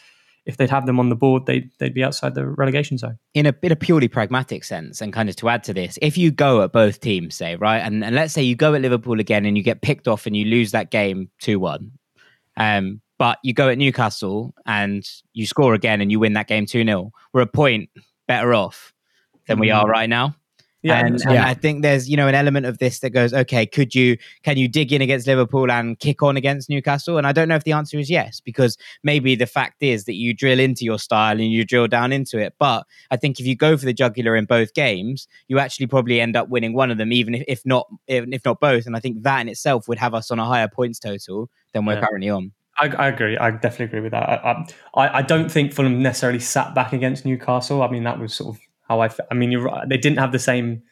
[0.46, 3.18] If they'd have them on the board, they'd, they'd be outside the relegation zone.
[3.34, 6.16] In a bit of purely pragmatic sense, and kind of to add to this, if
[6.16, 9.20] you go at both teams, say, right, and, and let's say you go at Liverpool
[9.20, 11.92] again and you get picked off and you lose that game 2 1,
[12.56, 16.64] um, but you go at Newcastle and you score again and you win that game
[16.64, 17.90] 2 0, we're a point
[18.28, 18.94] better off
[19.48, 19.90] than we are mm.
[19.90, 20.36] right now.
[20.82, 23.66] Yeah, and, and I think there's you know an element of this that goes, okay,
[23.66, 27.18] could you can you dig in against Liverpool and kick on against Newcastle?
[27.18, 30.14] And I don't know if the answer is yes, because maybe the fact is that
[30.14, 32.54] you drill into your style and you drill down into it.
[32.60, 36.20] But I think if you go for the jugular in both games, you actually probably
[36.20, 38.86] end up winning one of them, even if, if not if, if not both.
[38.86, 41.86] And I think that in itself would have us on a higher points total than
[41.86, 42.06] we're yeah.
[42.06, 42.52] currently on.
[42.78, 43.36] I, I, agree.
[43.36, 44.28] I definitely agree with that.
[44.28, 44.64] I,
[44.94, 47.82] I, I don't think Fulham necessarily sat back against Newcastle.
[47.82, 49.10] I mean, that was sort of how I.
[49.30, 49.88] I mean, you're right.
[49.88, 50.82] They didn't have the same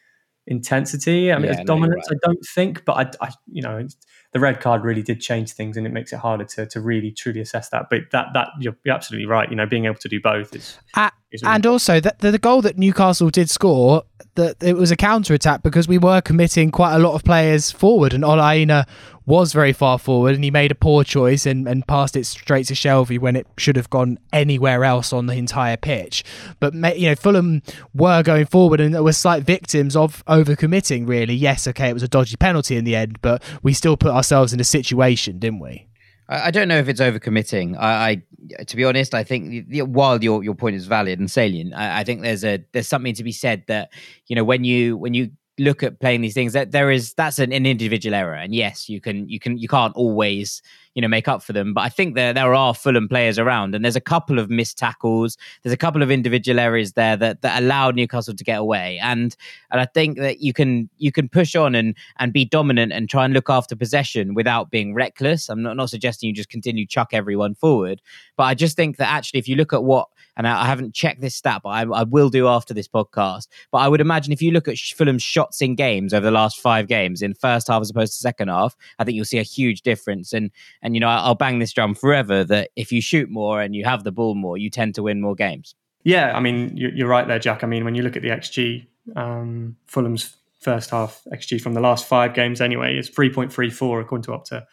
[0.47, 1.33] intensity.
[1.33, 2.07] I mean, yeah, it's dominance.
[2.11, 2.19] Right.
[2.23, 3.87] I don't think, but I, I, you know,
[4.33, 7.13] the red card really did change things, and it makes it harder to to really
[7.13, 7.87] truly assess that.
[7.91, 9.49] But that that you're, you're absolutely right.
[9.49, 10.63] You know, being able to do both is.
[10.63, 14.05] Is really and also, the, the goal that Newcastle did score,
[14.37, 17.71] that it was a counter attack because we were committing quite a lot of players
[17.71, 18.87] forward, and Ola Aina
[19.27, 22.67] was very far forward and he made a poor choice and, and passed it straight
[22.69, 26.23] to Shelvey when it should have gone anywhere else on the entire pitch.
[26.61, 27.63] But you know, Fulham
[27.93, 31.09] were going forward and were slight victims of overcommitting.
[31.09, 34.13] Really, yes, okay, it was a dodgy penalty in the end, but we still put
[34.13, 35.89] ourselves in a situation, didn't we?
[36.29, 37.77] I don't know if it's overcommitting.
[37.79, 38.23] I,
[38.59, 42.01] I to be honest, I think while your your point is valid and salient, I,
[42.01, 43.93] I think there's a there's something to be said that
[44.27, 47.39] you know when you when you look at playing these things that there is that's
[47.39, 50.61] an, an, individual error and yes you can you can you can't always
[50.97, 51.75] you know make up for them.
[51.75, 54.79] But i think there there are Fulham players around and there's a couple of missed
[54.79, 55.37] tackles.
[55.63, 58.99] There's a couple of individual areas there that that allowed newcastle to get away.
[59.01, 59.37] And
[59.71, 63.09] and i think that you can you can push on and and be dominant and
[63.09, 65.49] try and look after possession without being reckless.
[65.51, 68.01] I'm not not suggesting you just continue chuck everyone forward.
[68.37, 71.21] But i just think that actually if you look at what and I, haven't checked
[71.21, 73.49] this stat, but I, I, will do after this podcast.
[73.71, 76.61] But I would imagine if you look at Fulham's shots in games over the last
[76.61, 79.43] five games in first half as opposed to second half, I think you'll see a
[79.43, 80.35] huge difference.
[80.35, 80.51] And
[80.87, 83.85] and you know I'll bang this drum forever that if you shoot more and you
[83.85, 85.75] have the ball more, you tend to win more games.
[86.05, 87.65] Yeah, I mean you're right there, Jack.
[87.65, 91.81] I mean when you look at the XG, um, Fulham's first half XG from the
[91.81, 94.65] last five games anyway is 3.34 according to Opta,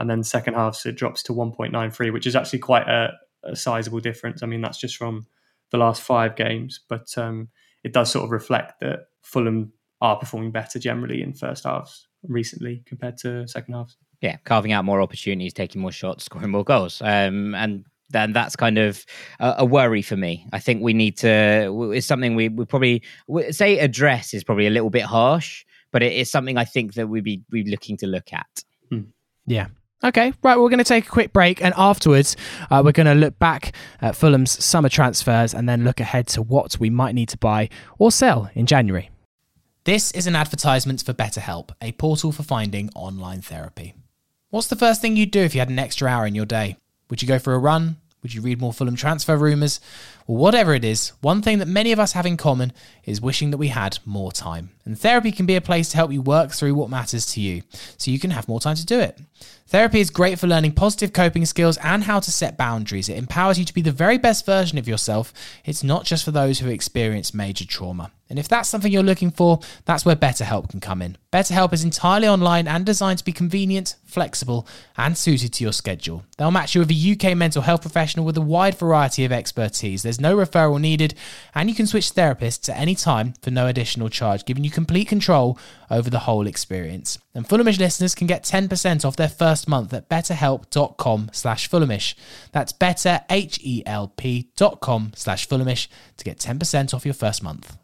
[0.00, 3.12] and then second half it drops to 1.93, which is actually quite a
[3.44, 4.42] a sizable difference.
[4.42, 5.24] I mean, that's just from
[5.70, 7.48] the last five games, but um,
[7.84, 12.82] it does sort of reflect that Fulham are performing better generally in first halves recently
[12.86, 13.96] compared to second halves.
[14.20, 18.56] Yeah, carving out more opportunities, taking more shots, scoring more goals, um, and then that's
[18.56, 19.04] kind of
[19.38, 20.46] a, a, worry for me.
[20.52, 21.92] I think we need to.
[21.94, 23.02] It's something we we probably
[23.50, 27.08] say address is probably a little bit harsh, but it is something I think that
[27.08, 28.64] we'd be we looking to look at.
[28.90, 29.02] Hmm.
[29.46, 29.68] Yeah,
[30.02, 32.34] Okay, right, we're going to take a quick break, and afterwards,
[32.70, 36.40] uh, we're going to look back at Fulham's summer transfers and then look ahead to
[36.40, 39.10] what we might need to buy or sell in January.
[39.84, 43.94] This is an advertisement for BetterHelp, a portal for finding online therapy.
[44.50, 46.76] What's the first thing you'd do if you had an extra hour in your day?
[47.08, 47.98] Would you go for a run?
[48.20, 49.78] Would you read more Fulham transfer rumours?
[50.30, 53.56] Whatever it is, one thing that many of us have in common is wishing that
[53.56, 54.70] we had more time.
[54.84, 57.62] And therapy can be a place to help you work through what matters to you,
[57.96, 59.18] so you can have more time to do it.
[59.66, 63.08] Therapy is great for learning positive coping skills and how to set boundaries.
[63.08, 65.32] It empowers you to be the very best version of yourself.
[65.64, 68.10] It's not just for those who experience major trauma.
[68.28, 71.18] And if that's something you're looking for, that's where BetterHelp can come in.
[71.32, 74.66] BetterHelp is entirely online and designed to be convenient, flexible,
[74.96, 76.24] and suited to your schedule.
[76.38, 80.02] They'll match you with a UK mental health professional with a wide variety of expertise.
[80.02, 81.14] There's no referral needed,
[81.54, 85.08] and you can switch therapists at any time for no additional charge, giving you complete
[85.08, 85.58] control
[85.90, 87.18] over the whole experience.
[87.34, 92.14] And Fulhamish listeners can get 10% off their first month at betterhelp.com slash Fulhamish.
[92.52, 97.79] That's betterhelp.com slash Fulhamish to get 10% off your first month.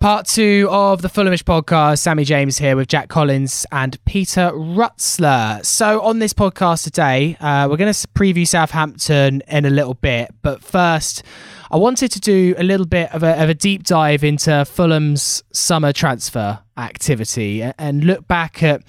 [0.00, 1.98] Part two of the Fulhamish podcast.
[1.98, 5.62] Sammy James here with Jack Collins and Peter Rutzler.
[5.62, 10.34] So, on this podcast today, uh, we're going to preview Southampton in a little bit.
[10.40, 11.22] But first,
[11.70, 15.42] I wanted to do a little bit of a, of a deep dive into Fulham's
[15.52, 18.82] summer transfer activity and look back at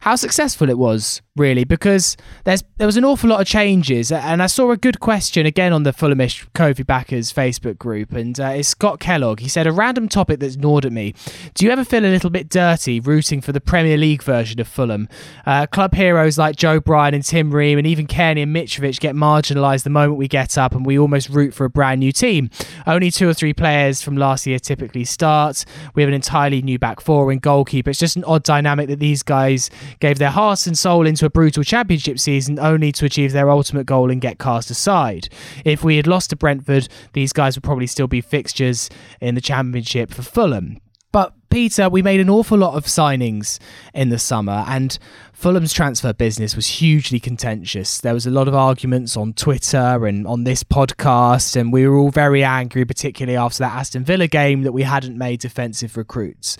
[0.00, 4.10] how successful it was, really, because there's there was an awful lot of changes.
[4.10, 8.38] And I saw a good question again on the Fulhamish Ko-fi Backers Facebook group, and
[8.40, 9.40] uh, it's Scott Kellogg.
[9.40, 11.14] He said, A random topic that's gnawed at me.
[11.54, 14.68] Do you ever feel a little bit dirty rooting for the Premier League version of
[14.68, 15.06] Fulham?
[15.44, 19.14] Uh, club heroes like Joe Bryan and Tim Ream, and even Kenny and Mitrovic get
[19.14, 22.48] marginalised the moment we get up, and we almost root for a brand new team.
[22.86, 25.66] Only two or three players from last year typically start.
[25.94, 27.90] We have an entirely new back four and goalkeeper.
[27.90, 31.30] It's just an odd dynamic that these guys gave their hearts and soul into a
[31.30, 35.28] brutal championship season only to achieve their ultimate goal and get cast aside.
[35.64, 38.88] If we had lost to Brentford, these guys would probably still be fixtures
[39.20, 40.78] in the championship for Fulham.
[41.12, 43.58] But Peter, we made an awful lot of signings
[43.92, 44.96] in the summer, and
[45.32, 48.00] Fulham's transfer business was hugely contentious.
[48.00, 51.96] There was a lot of arguments on Twitter and on this podcast, and we were
[51.96, 56.56] all very angry, particularly after that Aston Villa game, that we hadn't made defensive recruits.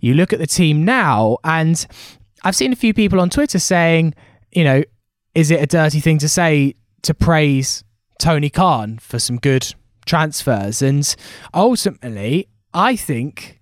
[0.00, 1.84] You look at the team now, and
[2.44, 4.14] I've seen a few people on Twitter saying,
[4.50, 4.82] you know,
[5.34, 7.84] is it a dirty thing to say to praise
[8.18, 9.74] Tony Khan for some good
[10.04, 10.82] transfers?
[10.82, 11.14] And
[11.54, 13.60] ultimately, I think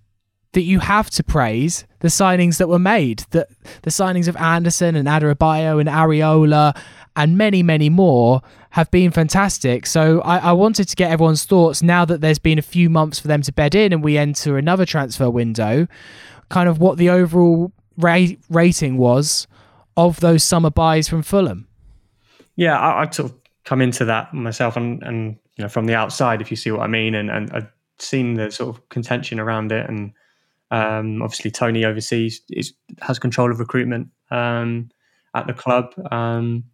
[0.53, 3.25] that you have to praise the signings that were made.
[3.31, 3.49] That
[3.83, 6.77] the signings of Andersen and Adarabioyo and Areola
[7.17, 8.41] and many, many more
[8.71, 9.87] have been fantastic.
[9.87, 13.19] So I, I, wanted to get everyone's thoughts now that there's been a few months
[13.19, 15.89] for them to bed in and we enter another transfer window,
[16.51, 19.47] kind of what the overall ra- rating was
[19.97, 21.67] of those summer buys from Fulham.
[22.57, 25.95] Yeah, I, I sort of come into that myself and, and you know from the
[25.95, 29.39] outside, if you see what I mean, and, and I've seen the sort of contention
[29.39, 30.13] around it and
[30.71, 34.91] um, obviously, Tony oversees is, has control of recruitment um,
[35.35, 35.93] at the club.
[36.13, 36.65] Um,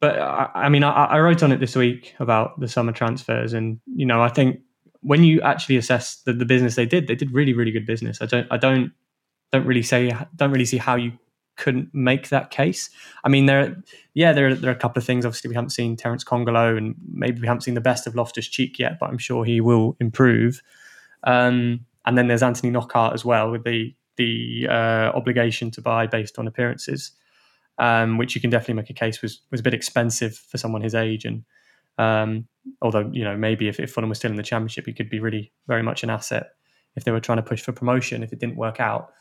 [0.00, 3.52] but I, I mean, I, I, wrote on it this week about the summer transfers,
[3.52, 4.60] and you know, I think
[5.00, 8.22] when you actually assess the, the business they did, they did really, really good business.
[8.22, 8.92] I don't, I don't,
[9.56, 11.12] don't really say, don't really see how you
[11.56, 12.90] couldn't make that case.
[13.24, 13.82] I mean, there,
[14.14, 15.24] yeah, there, there are a couple of things.
[15.24, 18.46] Obviously, we haven't seen Terence Kongolo, and maybe we haven't seen the best of Loftus
[18.46, 20.62] Cheek yet, but I'm sure he will improve.
[21.24, 26.06] Um, and then there's Anthony Knockaert as well with the the uh, obligation to buy
[26.06, 27.12] based on appearances,
[27.78, 30.82] um, which you can definitely make a case was was a bit expensive for someone
[30.82, 31.24] his age.
[31.24, 31.44] And
[31.98, 32.46] um,
[32.80, 35.20] although you know maybe if, if Fulham was still in the Championship, he could be
[35.20, 36.50] really very much an asset
[36.96, 39.12] if they were trying to push for promotion if it didn't work out.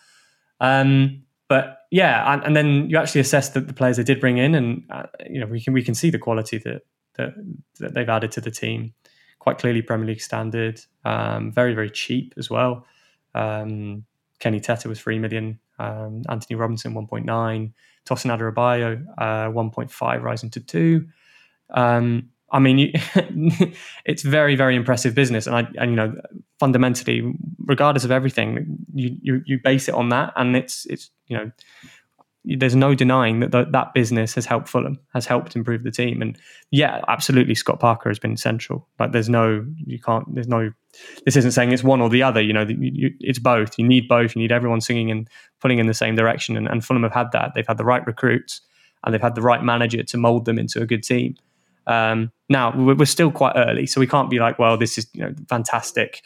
[0.59, 4.37] Um, but yeah, and, and, then you actually assess the, the, players they did bring
[4.37, 6.81] in, and uh, you know we can we can see the quality that,
[7.15, 7.33] that
[7.79, 8.93] that they've added to the team
[9.45, 10.81] quite clearly Premier League standard.
[11.05, 12.85] Um, very very cheap as well.
[13.35, 14.05] Um,
[14.39, 15.59] Kenny Tete was three million.
[15.77, 17.73] Um, Antonee Robinson one point nine.
[18.05, 21.07] Tosin Adarabioyo uh, one point five, rising to two.
[21.69, 22.91] Um, I mean, you,
[24.05, 26.15] it's very, very impressive business, and I, and you know,
[26.59, 27.33] fundamentally,
[27.65, 31.51] regardless of everything, you, you you base it on that, and it's it's you know,
[32.45, 36.21] there's no denying that the, that business has helped Fulham, has helped improve the team,
[36.21, 36.37] and
[36.71, 38.87] yeah, absolutely, Scott Parker has been central.
[38.99, 40.71] Like, there's no, you can't, there's no,
[41.25, 42.41] this isn't saying it's one or the other.
[42.41, 43.77] You know, you, you, it's both.
[43.79, 44.35] You need both.
[44.35, 45.27] You need everyone singing and
[45.59, 47.53] pulling in the same direction, and, and Fulham have had that.
[47.55, 48.61] They've had the right recruits,
[49.03, 51.35] and they've had the right manager to mold them into a good team.
[51.87, 55.21] Um, now we're still quite early, so we can't be like, well, this is you
[55.21, 56.21] know fantastic,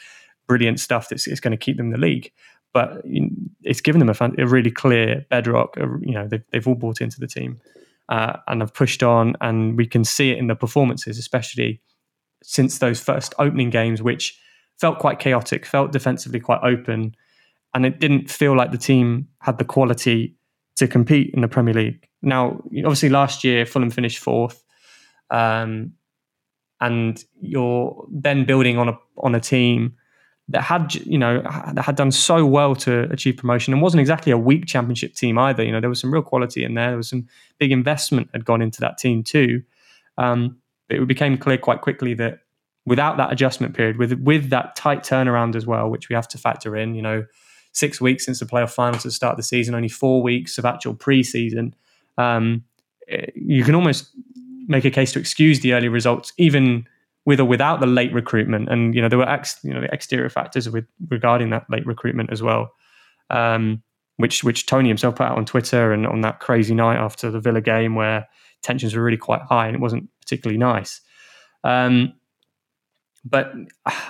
[0.48, 2.32] brilliant stuff that's going to keep them in the league
[2.74, 3.02] but
[3.64, 5.76] it's given them a, a really clear bedrock.
[5.78, 7.60] You know, they've, they've all bought into the team
[8.10, 11.82] uh, and have pushed on, and we can see it in the performances, especially
[12.44, 14.40] since those first opening games, which
[14.80, 17.16] felt quite chaotic, felt defensively quite open,
[17.74, 20.36] and it didn't feel like the team had the quality
[20.76, 22.08] to compete in the Premier League.
[22.22, 24.64] Now, obviously, last year Fulham finished fourth,
[25.32, 25.94] um,
[26.82, 29.96] and you're then building on a on a team
[30.48, 31.42] that had you know
[31.74, 35.38] that had done so well to achieve promotion and wasn't exactly a weak championship team
[35.38, 35.64] either.
[35.64, 36.90] You know there was some real quality in there.
[36.90, 37.28] There was some
[37.60, 39.64] big investment had gone into that team too.
[40.18, 42.40] Um, but it became clear quite quickly that
[42.86, 46.38] without that adjustment period, with with that tight turnaround as well, which we have to
[46.38, 47.26] factor in, you know,
[47.72, 50.96] six weeks since the playoff finals to start the season, only four weeks of actual
[50.96, 51.74] preseason,
[52.18, 52.64] um,
[53.08, 54.10] eh, you can almost
[54.70, 56.88] make a case to excuse the early results, even
[57.26, 58.70] with or without the late recruitment.
[58.70, 61.86] And you know there were ex, you know the exterior factors with regarding that late
[61.86, 62.72] recruitment as well,
[63.30, 63.84] um,
[64.18, 67.42] which which Tony himself put out on Twitter and on that crazy night after the
[67.42, 68.28] Villa game where
[68.62, 71.02] tensions were really quite high and it wasn't particularly nice.
[71.64, 72.14] Um,
[73.26, 73.52] but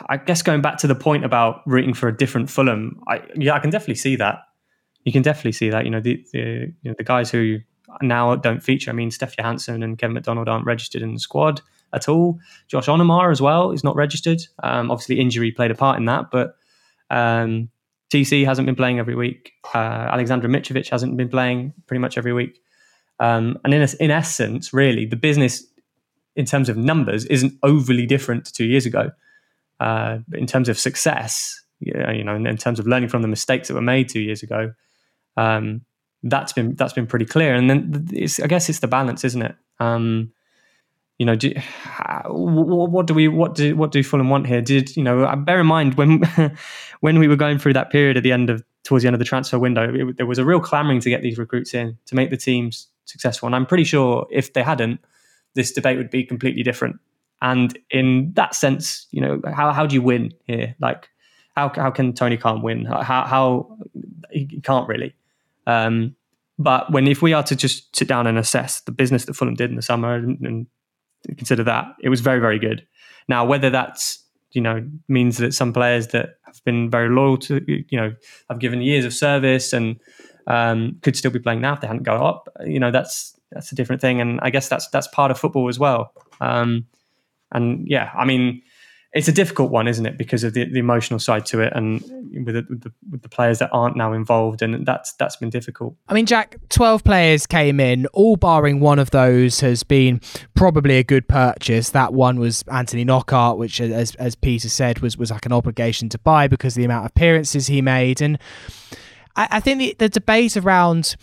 [0.07, 3.53] I guess going back to the point about rooting for a different Fulham, I, yeah,
[3.53, 4.39] I can definitely see that.
[5.03, 5.85] You can definitely see that.
[5.85, 6.39] You know, the, the
[6.81, 7.59] you know the guys who
[8.01, 8.91] now don't feature.
[8.91, 11.61] I mean, Steph Johansen and Kevin McDonald aren't registered in the squad
[11.93, 12.39] at all.
[12.67, 14.41] Josh Onomah as well is not registered.
[14.63, 16.55] Um, obviously, injury played a part in that, but
[17.09, 17.69] um,
[18.11, 19.53] TC hasn't been playing every week.
[19.73, 22.61] Uh, Alexander Mitrovic hasn't been playing pretty much every week.
[23.19, 25.65] Um, and in, in essence, really, the business
[26.35, 29.11] in terms of numbers isn't overly different to two years ago.
[29.79, 33.69] Uh, in terms of success, you know, in, in, terms of learning from the mistakes
[33.69, 34.73] that were made two years ago,
[35.37, 35.81] um,
[36.23, 37.53] that's been that's been pretty clear.
[37.53, 38.09] And then
[38.43, 39.55] I guess it's the balance, isn't it?
[39.79, 40.31] Um,
[41.17, 41.53] you know, do,
[42.27, 44.61] what do we what do what do Fulham want here?
[44.61, 45.23] Did you know?
[45.23, 46.23] Uh, bear in mind when
[47.01, 49.19] when we were going through that period at the end of towards the end of
[49.19, 52.15] the transfer window, it, there was a real clamoring to get these recruits in to
[52.15, 53.47] make the teams successful.
[53.47, 55.01] And I'm pretty sure if they hadn't,
[55.55, 56.99] this debate would be completely different.
[57.41, 60.75] And in that sense, you know, how how do you win here?
[60.79, 61.09] Like,
[61.55, 62.85] how how can Tony can't win?
[62.85, 63.77] How how
[64.31, 65.13] he can't really.
[65.69, 66.15] Um,
[66.57, 69.53] but when if we are to just sit down and assess the business that Fulham
[69.53, 70.67] did in the summer and, and
[71.37, 72.85] consider that, it was very very good.
[73.27, 77.61] Now whether that's you know means that some players that have been very loyal to
[77.67, 78.13] you know
[78.49, 79.99] have given years of service and
[80.47, 82.49] um, could still be playing now if they hadn't gone up.
[82.65, 85.69] You know that's that's a different thing, and I guess that's that's part of football
[85.69, 86.13] as well.
[86.41, 86.87] Um,
[87.51, 88.61] and yeah, I mean
[89.11, 90.17] it's a difficult one, isn't it?
[90.17, 92.01] Because of the, the emotional side to it, and
[92.45, 95.49] with the, with the, with the players that aren't now involved, and that's that's been
[95.49, 95.95] difficult.
[96.07, 100.21] I mean, Jack, twelve players came in, all barring one of those has been
[100.53, 101.89] probably a good purchase.
[101.89, 106.07] That one was Anthony Knockaert, which, as as Peter said, was was like an obligation
[106.09, 108.37] to buy because of the amount of appearances he made, and
[109.35, 111.15] I, I think the, the debate around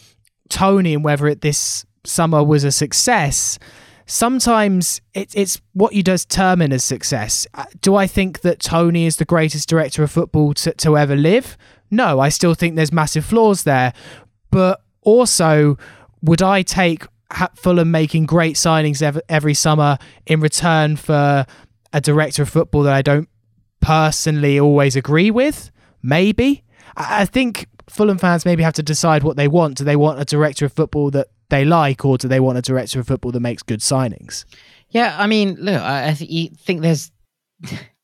[0.49, 3.59] Tony and whether it this summer was a success
[4.07, 7.47] sometimes it, it's what you determine as success.
[7.55, 11.17] Uh, do I think that Tony is the greatest director of football to, to ever
[11.17, 11.59] live?
[11.91, 13.93] No, I still think there's massive flaws there.
[14.51, 15.77] But also,
[16.23, 17.05] would I take
[17.55, 21.47] Fulham making great signings every, every summer in return for
[21.93, 23.29] a director of football that I don't
[23.81, 25.71] personally always agree with?
[26.03, 26.65] Maybe.
[26.97, 29.79] I, I think Fulham fans maybe have to decide what they want.
[29.79, 32.63] Do they want a director of football that they like, or do they want a
[32.63, 34.45] director of football that makes good signings?
[34.91, 37.11] Yeah, I mean, look, I, th- think there's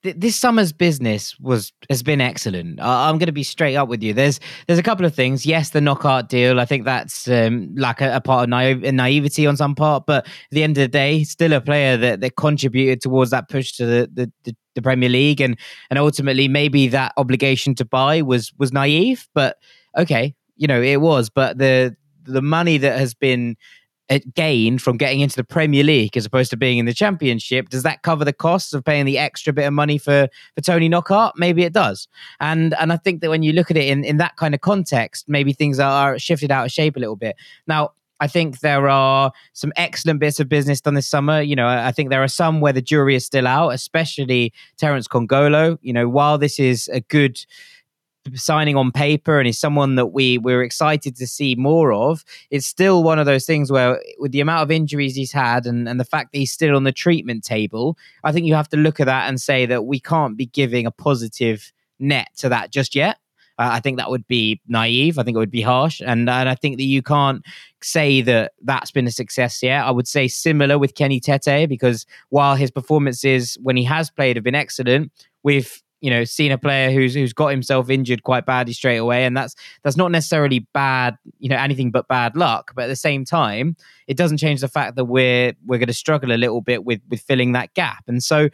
[0.03, 2.81] this summer's business was has been excellent.
[2.81, 4.13] I, am going to be straight up with you.
[4.13, 5.47] There's there's a couple of things.
[5.47, 6.59] Yes, the Knockaert deal.
[6.59, 10.27] I think that's um, like a, a, part of naive, naivety on some part, but
[10.27, 13.73] at the end of the day, still a player that, that contributed towards that push
[13.73, 15.57] to the, the, the, the Premier League, and
[15.89, 19.59] and ultimately maybe that obligation to buy was was naive, but
[19.97, 21.31] okay, you know it was.
[21.31, 23.57] But the the money that has been
[24.35, 27.83] gained from getting into the Premier League as opposed to being in the Championship, does
[27.83, 31.33] that cover the costs of paying the extra bit of money for for Toney Knockaert?
[31.37, 32.09] Maybe it does.
[32.41, 34.61] And and I think that when you look at it in in that kind of
[34.61, 37.37] context, maybe things are shifted out of shape a little bit.
[37.67, 41.41] Now, I think there are some excellent bits of business done this summer.
[41.41, 45.09] You know, I think there are some where the jury is still out, especially Terence
[45.09, 45.77] Kongolo.
[45.83, 47.45] You know, while this is a good
[48.35, 52.67] signing on paper and is someone that we we're excited to see more of it's
[52.67, 55.99] still one of those things where with the amount of injuries he's had and, and
[55.99, 59.01] the fact that he's still on the treatment table i think you have to look
[59.01, 62.95] at that and say that we can't be giving a positive net to that just
[62.95, 63.19] yet
[63.59, 65.19] uh, I think that would be naive.
[65.19, 67.45] I think it would be harsh, and and I think that you can't
[67.83, 69.85] say that that's been a success yet.
[69.85, 74.37] I would say similar with Kenny Tete because while his performances when he has played
[74.37, 78.45] have been excellent, we've you know seen a player who's who's got himself injured quite
[78.45, 82.73] badly straight away and that's that's not necessarily bad you know anything but bad luck
[82.75, 83.75] but at the same time
[84.09, 87.01] it doesn't change the fact that we're we're going to struggle a little bit with
[87.09, 88.51] with filling that gap and so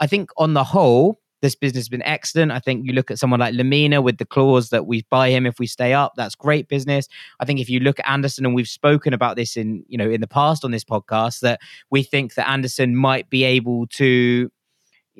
[0.00, 2.52] i think on the whole this business has been excellent.
[2.52, 5.46] I think you look at someone like Lemina with the clause that we buy him
[5.46, 6.12] if we stay up.
[6.16, 7.08] That's great business.
[7.40, 10.10] I think if you look at Andersen, and we've spoken about this in you know
[10.10, 14.50] in the past on this podcast, that we think that Andersen might be able to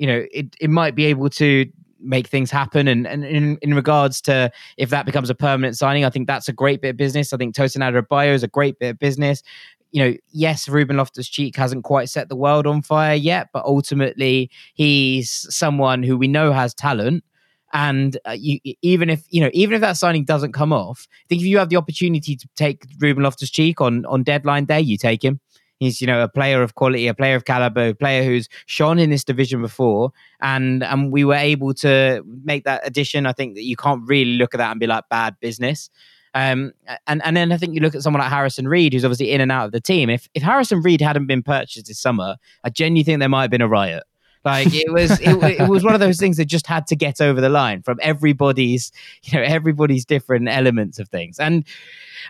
[0.01, 2.87] you know, it, it might be able to make things happen.
[2.87, 6.49] And, and in, in regards to if that becomes a permanent signing, I think that's
[6.49, 7.31] a great bit of business.
[7.31, 9.43] I think Tosin Adarabioyo is a great bit of business.
[9.91, 13.63] You know, yes, Ruben Loftus Cheek hasn't quite set the world on fire yet, but
[13.63, 17.23] ultimately he's someone who we know has talent.
[17.71, 21.25] And uh, you, even if you know, even if that signing doesn't come off, I
[21.29, 24.81] think if you have the opportunity to take Ruben Loftus Cheek on on deadline day,
[24.81, 25.39] you take him.
[25.81, 28.99] He's, you know, a player of quality, a player of caliber, a player who's shone
[28.99, 30.11] in this division before.
[30.39, 33.25] And and we were able to make that addition.
[33.25, 35.89] I think that you can't really look at that and be like bad business.
[36.35, 36.71] Um,
[37.07, 39.41] and and then I think you look at someone like Harrison Reed, who's obviously in
[39.41, 40.07] and out of the team.
[40.11, 43.51] If if Harrison Reed hadn't been purchased this summer, I genuinely think there might have
[43.51, 44.03] been a riot.
[44.45, 47.21] Like it was, it, it, was one of those things that just had to get
[47.21, 48.91] over the line from everybody's,
[49.23, 51.39] you know, everybody's different elements of things.
[51.39, 51.65] And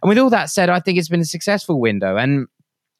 [0.01, 2.17] and with all that said, I think it's been a successful window.
[2.17, 2.47] And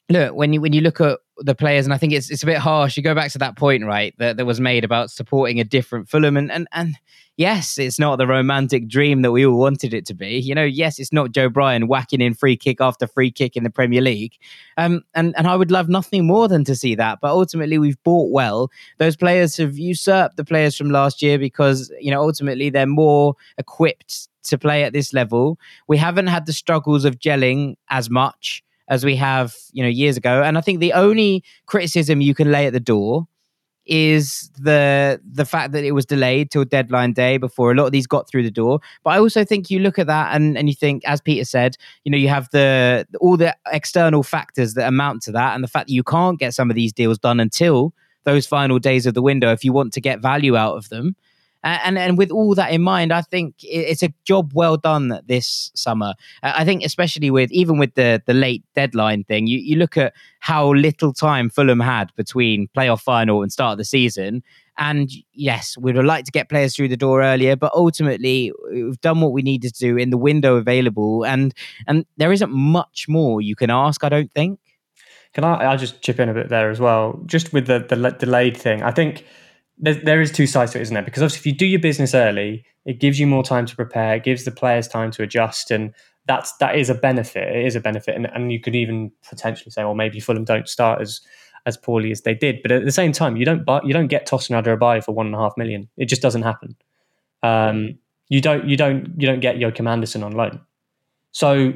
[0.08, 2.46] look when you when you look at the players, and I think it's it's a
[2.46, 2.96] bit harsh.
[2.96, 6.08] You go back to that point, right, that, that was made about supporting a different
[6.08, 6.96] Fulham, and and and
[7.36, 10.38] yes, it's not the romantic dream that we all wanted it to be.
[10.38, 13.64] You know, yes, it's not Joe Bryan whacking in free kick after free kick in
[13.64, 14.36] the Premier League,
[14.76, 17.18] um, and and I would love nothing more than to see that.
[17.20, 18.70] But ultimately, we've bought well.
[18.98, 23.34] Those players have usurped the players from last year because you know ultimately they're more
[23.58, 25.58] equipped to play at this level.
[25.86, 30.16] We haven't had the struggles of gelling as much as we have, you know, years
[30.16, 30.42] ago.
[30.42, 33.26] And I think the only criticism you can lay at the door
[33.84, 37.92] is the the fact that it was delayed till deadline day before a lot of
[37.92, 38.80] these got through the door.
[39.02, 41.76] But I also think you look at that and, and you think, as Peter said,
[42.04, 45.68] you know, you have the all the external factors that amount to that, and the
[45.68, 47.92] fact that you can't get some of these deals done until
[48.24, 51.16] those final days of the window if you want to get value out of them.
[51.64, 55.70] And and with all that in mind, I think it's a job well done this
[55.74, 56.14] summer.
[56.42, 60.12] I think especially with even with the the late deadline thing, you you look at
[60.40, 64.42] how little time Fulham had between playoff final and start of the season.
[64.78, 69.00] And yes, we'd have liked to get players through the door earlier, but ultimately we've
[69.00, 71.54] done what we needed to do in the window available, and
[71.86, 74.02] and there isn't much more you can ask.
[74.02, 74.58] I don't think.
[75.34, 75.64] Can I?
[75.64, 77.22] I'll just chip in a bit there as well.
[77.26, 79.24] Just with the the delayed thing, I think
[79.82, 81.02] there, there is two sides to it, isn't there?
[81.02, 84.14] Because obviously, if you do your business early, it gives you more time to prepare,
[84.14, 85.92] it gives the players time to adjust, and
[86.26, 87.54] that's that is a benefit.
[87.54, 90.68] It is a benefit, and, and you could even potentially say, well, maybe Fulham don't
[90.68, 91.20] start as
[91.66, 92.60] as poorly as they did.
[92.62, 95.26] But at the same time, you don't buy, you don't get Tosin Adarabioyo for one
[95.26, 95.88] and a half million.
[95.96, 96.76] It just doesn't happen.
[97.42, 100.60] Um, you don't you don't you don't get Joachim Andersen on loan.
[101.32, 101.72] So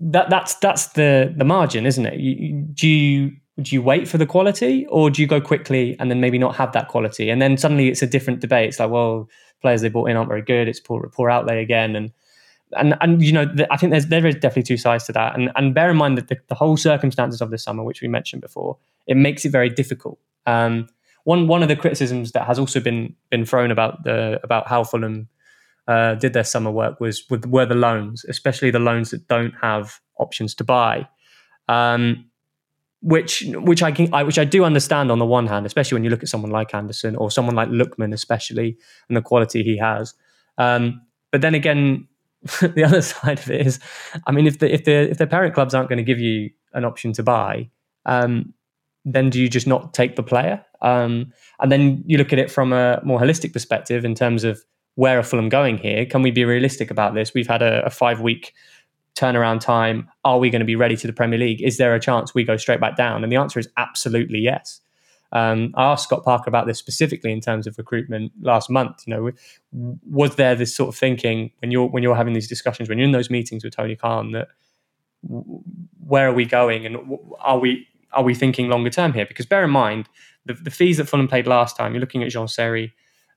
[0.00, 2.18] that that's that's the the margin, isn't it?
[2.18, 6.10] You, do you do you wait for the quality, or do you go quickly and
[6.10, 8.68] then maybe not have that quality, and then suddenly it's a different debate?
[8.68, 9.28] It's like, well,
[9.62, 10.68] players they bought in aren't very good.
[10.68, 12.12] It's poor poor outlay again, and
[12.72, 15.34] and and you know, the, I think there's there is definitely two sides to that,
[15.36, 18.08] and and bear in mind that the, the whole circumstances of the summer, which we
[18.08, 18.76] mentioned before,
[19.06, 20.18] it makes it very difficult.
[20.44, 20.88] Um,
[21.24, 24.84] one one of the criticisms that has also been been thrown about the about how
[24.84, 25.28] Fulham
[25.88, 29.54] uh, did their summer work was with were the loans, especially the loans that don't
[29.62, 31.08] have options to buy,
[31.68, 32.24] um,
[33.06, 36.02] which which I can I, which I do understand on the one hand, especially when
[36.02, 38.76] you look at someone like Andersen or someone like Lookman, especially
[39.08, 40.12] and the quality he has.
[40.58, 41.00] Um,
[41.30, 42.08] but then again,
[42.60, 43.78] the other side of it is,
[44.26, 46.50] I mean, if the if the if the parent clubs aren't going to give you
[46.74, 47.70] an option to buy,
[48.06, 48.52] um,
[49.04, 50.64] then do you just not take the player?
[50.82, 54.64] Um, and then you look at it from a more holistic perspective in terms of
[54.96, 56.06] where are Fulham going here?
[56.06, 57.34] Can we be realistic about this?
[57.34, 58.52] We've had a, a five week
[59.16, 60.08] turnaround time.
[60.24, 61.62] Are we going to be ready to the Premier League?
[61.62, 63.22] Is there a chance we go straight back down?
[63.22, 64.80] And the answer is absolutely yes.
[65.32, 69.02] Um, I asked Scott Parker about this specifically in terms of recruitment last month.
[69.06, 69.30] You know,
[70.08, 73.06] was there this sort of thinking when you're when you're having these discussions, when you're
[73.06, 74.48] in those meetings with Tony Khan, that
[75.22, 76.96] where are we going and
[77.40, 79.26] are we are we thinking longer term here?
[79.26, 80.08] Because bear in mind
[80.44, 81.92] the, the fees that Fulham paid last time.
[81.92, 82.94] You're looking at Jean Seri,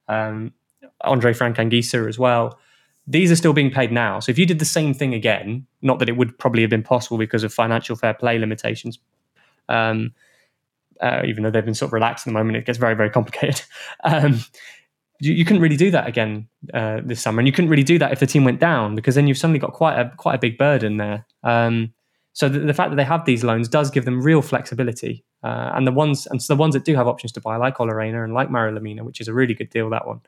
[0.08, 0.54] um,
[1.02, 2.60] Andre Frank Anguissa as well.
[3.10, 4.20] These are still being paid now.
[4.20, 6.84] So if you did the same thing again, not that it would probably have been
[6.84, 8.99] possible because of financial fair play limitations,
[9.68, 10.14] um,
[11.01, 13.10] uh, even though they've been sort of relaxed at the moment, it gets very, very
[13.10, 13.62] complicated.
[14.03, 14.39] Um,
[15.20, 17.99] you, you, couldn't really do that again uh, this summer, and you couldn't really do
[17.99, 20.38] that if the team went down because then you've suddenly got quite a quite a
[20.38, 21.26] big burden there.
[21.43, 21.93] Um,
[22.32, 25.72] so the, the, fact that they have these loans does give them real flexibility, uh,
[25.74, 27.97] and the ones and so the ones that do have options to buy, like Ola
[27.99, 29.89] and like Mario Lemina, which is a really good deal.
[29.89, 30.22] That one.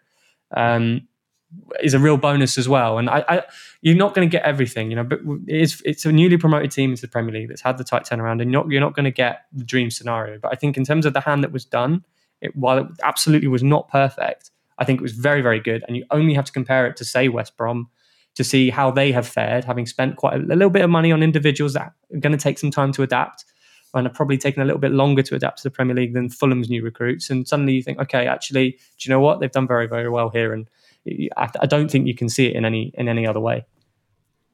[1.84, 2.98] Is a real bonus as well.
[2.98, 3.44] And I, I
[3.82, 5.04] you're not going to get everything, you know.
[5.04, 8.04] But it's it's a newly promoted team into the Premier League that's had the tight
[8.04, 10.40] turnaround, and you're not, you're not going to get the dream scenario.
[10.40, 12.06] But I think in terms of the hand that was done,
[12.42, 15.84] it, while it absolutely was not perfect, I think it was very very good.
[15.88, 17.90] And you only have to compare it to say West Brom
[18.36, 21.12] to see how they have fared, having spent quite a, a little bit of money
[21.12, 23.46] on individuals that are going to take some time to adapt
[23.94, 26.30] and are probably taken a little bit longer to adapt to the Premier League than
[26.30, 27.30] Fulham's new recruits.
[27.30, 29.40] And suddenly you think, okay, actually, do you know what?
[29.40, 30.54] They've done very, very well here.
[30.54, 30.70] And
[31.08, 33.66] I, I don't think you can see it in any in any other way.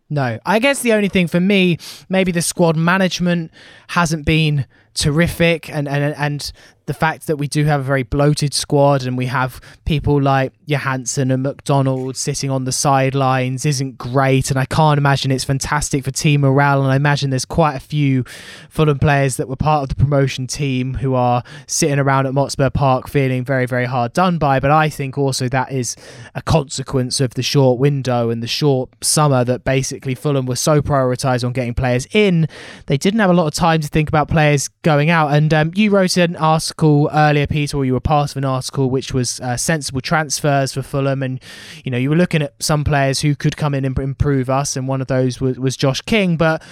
[0.10, 1.78] No, I guess the only thing for me,
[2.08, 3.52] maybe the squad management
[3.88, 4.66] hasn't been
[4.98, 6.52] terrific, and and and
[6.88, 10.54] the fact that we do have a very bloated squad and we have people like
[10.68, 14.50] Johansen and McDonald sitting on the sidelines isn't great.
[14.50, 16.82] And I can't imagine it's fantastic for team morale.
[16.82, 18.24] And I imagine there's quite a few
[18.70, 22.74] Fulham players that were part of the promotion team who are sitting around at Motspur
[22.74, 24.62] Park feeling very, very hard done by.
[24.62, 25.98] But I think also that is
[26.36, 30.82] a consequence of the short window and the short summer that basically Fulham were so
[30.82, 32.48] prioritised on getting players in.
[32.86, 35.34] They didn't have a lot of time to think about players going out.
[35.34, 38.90] And um, you wrote an article earlier, Peter, or you were part of an article
[38.90, 41.42] which was uh, sensible transfers for Fulham, and
[41.84, 44.78] you know you were looking at some players who could come in and improve us,
[44.78, 46.64] and one of those was, was Josh King, but.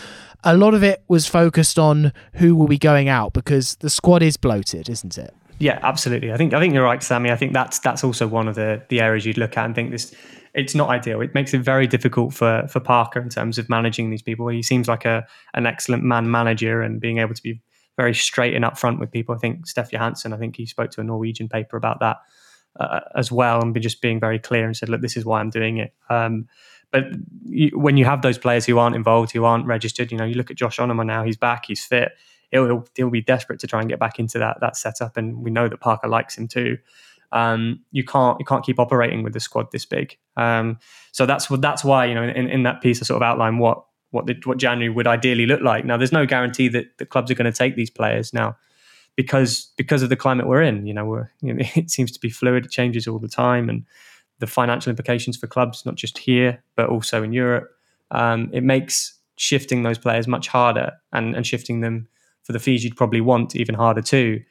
[0.47, 4.21] A lot of it was focused on who will be going out because the squad
[4.21, 5.33] is bloated, isn't it?
[5.57, 6.31] Yeah, absolutely.
[6.31, 7.31] I think I think you're right, Sammy.
[7.31, 9.89] I think that's that's also one of the the areas you'd look at and think
[9.89, 10.13] this
[10.53, 11.21] it's not ideal.
[11.21, 14.47] It makes it very difficult for for Parker in terms of managing these people.
[14.47, 17.59] He seems like a an excellent man manager and being able to be
[17.97, 19.35] very straight and upfront with people.
[19.35, 22.17] I think Steph Johansen, I think he spoke to a Norwegian paper about that
[22.79, 25.49] uh, as well, and just being very clear and said, "Look, this is why I'm
[25.49, 26.47] doing it." Um,
[26.91, 27.05] but
[27.45, 30.35] you, when you have those players who aren't involved, who aren't registered, you know, you
[30.35, 32.11] look at Josh Onomah now; he's back, he's fit.
[32.51, 35.43] He'll, he'll, he'll be desperate to try and get back into that that setup, and
[35.43, 36.77] we know that Parker likes him too.
[37.31, 40.17] Um, you can't you can't keep operating with the squad this big.
[40.37, 40.79] Um,
[41.11, 43.83] so that's that's why you know in, in that piece I sort of outline what
[44.15, 45.85] what the, what January would ideally look like.
[45.85, 48.33] Now, there's no guarantee that the clubs are going to take these players.
[48.33, 48.55] Now,
[49.15, 50.85] because because of the climate we're in.
[50.85, 53.85] You know, you know, it seems to be fluid; it changes all the time, and
[54.39, 57.69] the financial implications for clubs, not just here but also in Europe,
[58.11, 62.07] um, it makes shifting those players much harder, and, and shifting them
[62.43, 64.41] for the fees you'd probably want even harder too.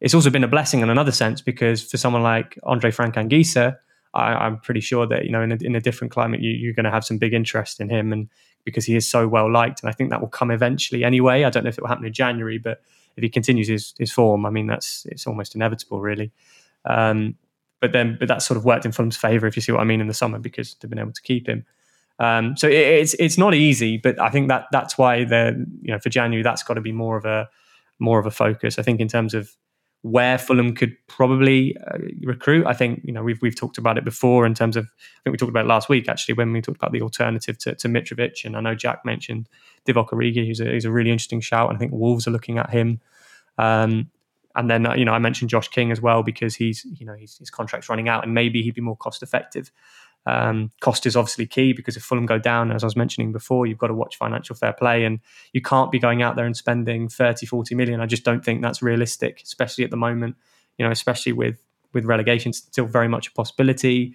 [0.00, 3.76] It's also been a blessing in another sense because for someone like Andre Frank Anguissa,
[4.14, 6.72] I, am pretty sure that you know in a, in a different climate you, are
[6.72, 8.28] going to have some big interest in him, and
[8.64, 11.44] because he is so well liked, and I think that will come eventually anyway.
[11.44, 12.80] I don't know if it will happen in January, but
[13.16, 16.32] if he continues his, his form, I mean that's it's almost inevitable, really.
[16.84, 17.36] Um,
[17.80, 19.84] but then, but that sort of worked in Fulham's favour, if you see what I
[19.84, 21.66] mean, in the summer because they've been able to keep him.
[22.18, 25.92] Um, so it, it's it's not easy, but I think that that's why the you
[25.92, 27.48] know for January that's got to be more of a
[27.98, 28.78] more of a focus.
[28.78, 29.54] I think in terms of
[30.04, 32.66] where Fulham could probably uh, recruit.
[32.66, 35.32] I think you know we've we've talked about it before in terms of I think
[35.32, 37.88] we talked about it last week actually when we talked about the alternative to, to
[37.88, 39.48] Mitrovic, and I know Jack mentioned
[39.88, 42.58] Divock Origi, who's a, who's a really interesting shout, and I think Wolves are looking
[42.58, 43.00] at him.
[43.56, 44.10] Um,
[44.54, 47.14] and then uh, you know I mentioned Josh King as well because he's you know
[47.14, 49.72] he's, his contract's running out, and maybe he'd be more cost effective.
[50.26, 53.66] Um, cost is obviously key because if Fulham go down, as I was mentioning before,
[53.66, 55.20] you've got to watch financial fair play and
[55.52, 58.00] you can't be going out there and spending 30, 40 million.
[58.00, 60.36] I just don't think that's realistic, especially at the moment,
[60.78, 61.62] you know, especially with,
[61.92, 64.14] with relegation still very much a possibility.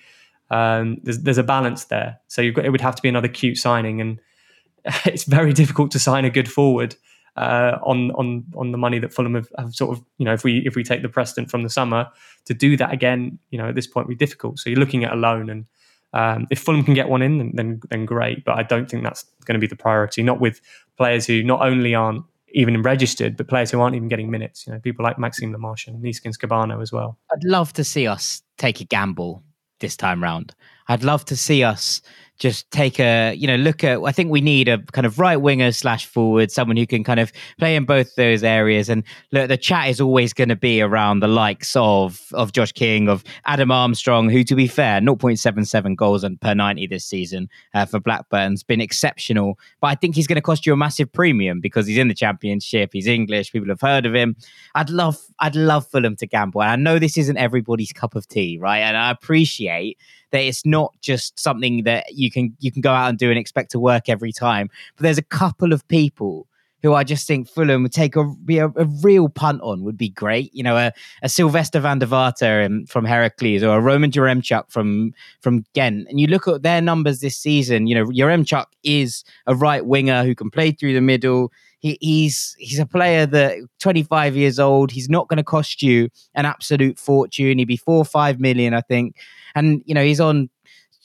[0.50, 2.20] Um, there's, there's a balance there.
[2.28, 4.20] So you've got, it would have to be another cute signing and
[5.06, 6.96] it's very difficult to sign a good forward
[7.36, 10.44] uh, on on on the money that Fulham have, have, sort of you know if
[10.44, 12.08] we if we take the precedent from the summer
[12.46, 14.60] to do that again you know at this point would be difficult.
[14.60, 15.66] So you're looking at a loan and
[16.14, 18.44] um, if Fulham can get one in, then, then great.
[18.44, 20.24] But I don't think that's going to be the priority.
[20.24, 20.62] Not with
[20.98, 24.66] players who not only aren't even registered, but players who aren't even getting minutes.
[24.66, 27.18] You know, people like Maxime and Neeskens Kebano as well.
[27.32, 29.44] I'd love to see us take a gamble
[29.80, 30.56] this time round.
[30.88, 32.02] I'd love to see us
[32.40, 35.38] just take a you know look at i think we need a kind of right
[35.38, 38.90] winger slash forward someone who can kind of play in both those areas.
[38.90, 42.72] And look the chat is always going to be around the likes of of josh
[42.72, 47.50] king of adam armstrong who to be fair 0.77 goals and per 90 this season
[47.74, 49.60] uh, for blackburn's been exceptional.
[49.82, 52.14] But i think he's going to cost you a massive premium because he's in the
[52.14, 54.36] championship he's english people have heard of him.
[54.76, 56.62] I'd love i'd love fulham to gamble.
[56.62, 58.80] And i know this isn't everybody's cup of tea right?
[58.80, 59.98] And i appreciate
[60.32, 63.40] that it's not just something that you can you can go out and do and
[63.40, 64.70] expect to work every time.
[64.96, 66.48] But there's a couple of people
[66.82, 69.98] who I just think Fulham would take a be a, a, real punt on would
[69.98, 70.54] be great.
[70.54, 74.72] You know, a, a Sylvester van der Water um, from Heracles or a Roman Yaremchuk
[74.72, 76.08] from from Ghent.
[76.10, 77.88] And you look at their numbers this season.
[77.88, 81.52] You know, Yaremchuk is a right winger who can play through the middle.
[81.80, 84.92] He, he's he's a player that 25 years old.
[84.92, 87.58] He's not going to cost you an absolute fortune.
[87.58, 89.16] He'd be four or five million, I think.
[89.56, 90.50] And you know, he's on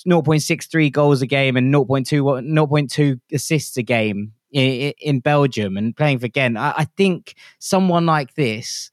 [0.06, 6.18] 0.63 goals a game and 0.2 0.2 assists a game in, in Belgium and playing
[6.18, 6.56] for Ghent.
[6.56, 8.90] I, I think someone like this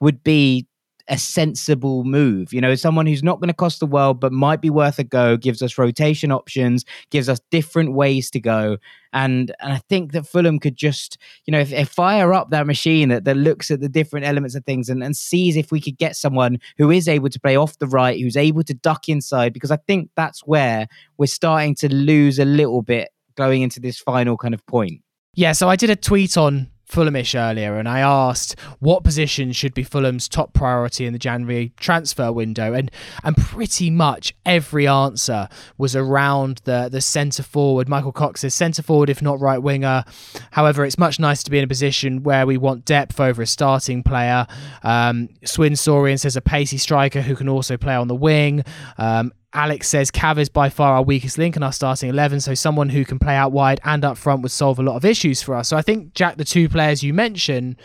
[0.00, 0.66] would be
[1.08, 2.52] a sensible move.
[2.52, 5.04] You know, someone who's not going to cost the world, but might be worth a
[5.04, 8.78] go, gives us rotation options, gives us different ways to go.
[9.12, 12.66] And and I think that Fulham could just, you know, if, if fire up that
[12.66, 15.80] machine that, that looks at the different elements of things and, and sees if we
[15.80, 19.08] could get someone who is able to play off the right, who's able to duck
[19.08, 20.88] inside, because I think that's where
[21.18, 25.02] we're starting to lose a little bit going into this final kind of point.
[25.34, 29.74] Yeah, so I did a tweet on Fulhamish earlier, and I asked what position should
[29.74, 32.90] be Fulham's top priority in the January transfer window, and
[33.24, 37.88] and pretty much every answer was around the the centre forward.
[37.88, 40.04] Michael Cox says centre forward, if not right winger.
[40.52, 43.46] However, it's much nicer to be in a position where we want depth over a
[43.46, 44.46] starting player.
[44.84, 48.64] Um, Swin Sorian says a pacey striker who can also play on the wing.
[48.98, 52.54] Um, Alex says Cav is by far our weakest link in our starting 11, so
[52.54, 55.42] someone who can play out wide and up front would solve a lot of issues
[55.42, 55.68] for us.
[55.68, 57.76] So I think, Jack, the two players you mentioned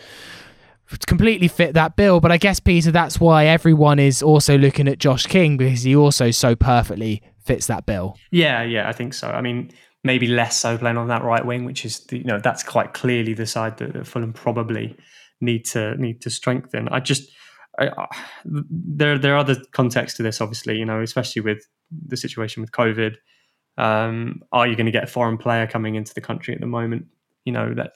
[1.06, 2.20] completely fit that bill.
[2.20, 5.94] But I guess, Peter, that's why everyone is also looking at Josh King because he
[5.94, 8.18] also so perfectly fits that bill.
[8.30, 9.28] Yeah, yeah, I think so.
[9.28, 9.70] I mean,
[10.02, 12.92] maybe less so playing on that right wing, which is, the, you know, that's quite
[12.92, 14.96] clearly the side that, that Fulham probably
[15.40, 16.88] need to need to strengthen.
[16.88, 17.30] I just
[17.80, 18.06] I,
[18.44, 20.76] there there are other contexts to this, obviously.
[20.78, 23.16] You know, especially with the situation with COVID.
[23.78, 26.66] Um, are you going to get a foreign player coming into the country at the
[26.66, 27.06] moment?
[27.44, 27.92] You know that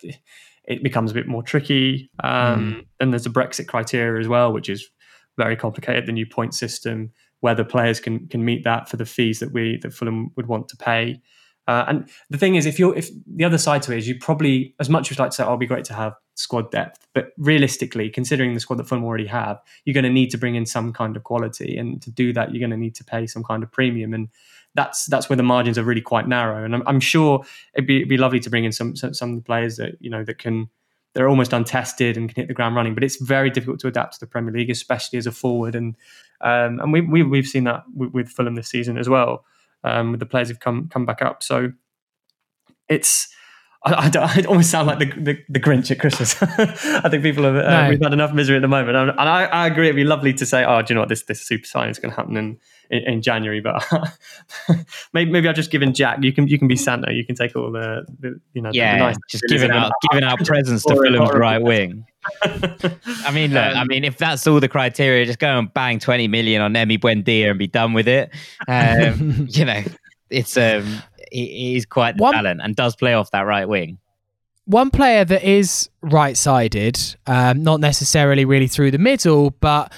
[0.64, 2.10] it becomes a bit more tricky.
[2.22, 2.86] Um, mm.
[3.00, 4.88] And there's a Brexit criteria as well, which is
[5.36, 6.06] very complicated.
[6.06, 9.78] The new point system, whether players can can meet that for the fees that we
[9.82, 11.20] that Fulham would want to pay.
[11.66, 14.18] Uh, and the thing is, if you're if the other side to it is, you
[14.18, 16.70] probably as much as I'd like to say, "Oh, it'd be great to have squad
[16.70, 20.38] depth," but realistically, considering the squad that Fulham already have, you're going to need to
[20.38, 23.04] bring in some kind of quality, and to do that, you're going to need to
[23.04, 24.28] pay some kind of premium, and
[24.74, 26.64] that's that's where the margins are really quite narrow.
[26.64, 29.40] And I'm, I'm sure it'd be, it'd be lovely to bring in some, some some
[29.40, 30.68] players that you know that can
[31.14, 32.94] they're almost untested and can hit the ground running.
[32.94, 35.74] But it's very difficult to adapt to the Premier League, especially as a forward.
[35.74, 35.96] And
[36.40, 39.44] um, and we, we we've seen that with, with Fulham this season as well.
[39.84, 41.72] Um, with the players who've come come back up, so
[42.88, 43.28] it's
[43.84, 46.40] I, I, I, almost sound like the, the, the Grinch at Christmas.
[46.42, 47.90] I think people have uh, no.
[47.90, 49.86] we've had enough misery at the moment, and I, I, agree.
[49.86, 51.08] It'd be lovely to say, "Oh, do you know what?
[51.08, 52.58] This this super sign is going to happen in,
[52.90, 53.84] in, in January." But
[55.12, 56.18] maybe, maybe I've just given Jack.
[56.22, 57.12] You can you can be Santa.
[57.12, 60.24] You can take all the, the you know yeah, the nice just giving out giving
[60.24, 62.06] out presents to Fulham's right wing.
[62.42, 65.98] I mean, look, um, I mean, if that's all the criteria, just go and bang
[65.98, 68.30] twenty million on Emi Buendia and be done with it.
[68.66, 69.82] Um, you know,
[70.30, 71.02] it's um
[71.34, 73.98] he's quite the one, talent and does play off that right wing.
[74.66, 79.92] One player that is right sided, um, not necessarily really through the middle, but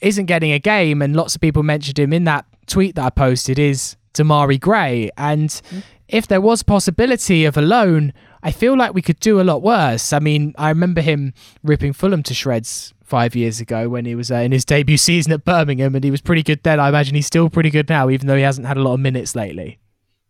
[0.00, 3.10] isn't getting a game, and lots of people mentioned him in that tweet that I
[3.10, 5.10] posted, is Demarai Gray.
[5.18, 5.82] And mm.
[6.08, 9.62] if there was possibility of a loan, I feel like we could do a lot
[9.62, 10.12] worse.
[10.12, 14.30] I mean, I remember him ripping Fulham to shreds five years ago when he was
[14.30, 16.80] uh, in his debut season at Birmingham, and he was pretty good then.
[16.80, 19.00] I imagine he's still pretty good now, even though he hasn't had a lot of
[19.00, 19.78] minutes lately.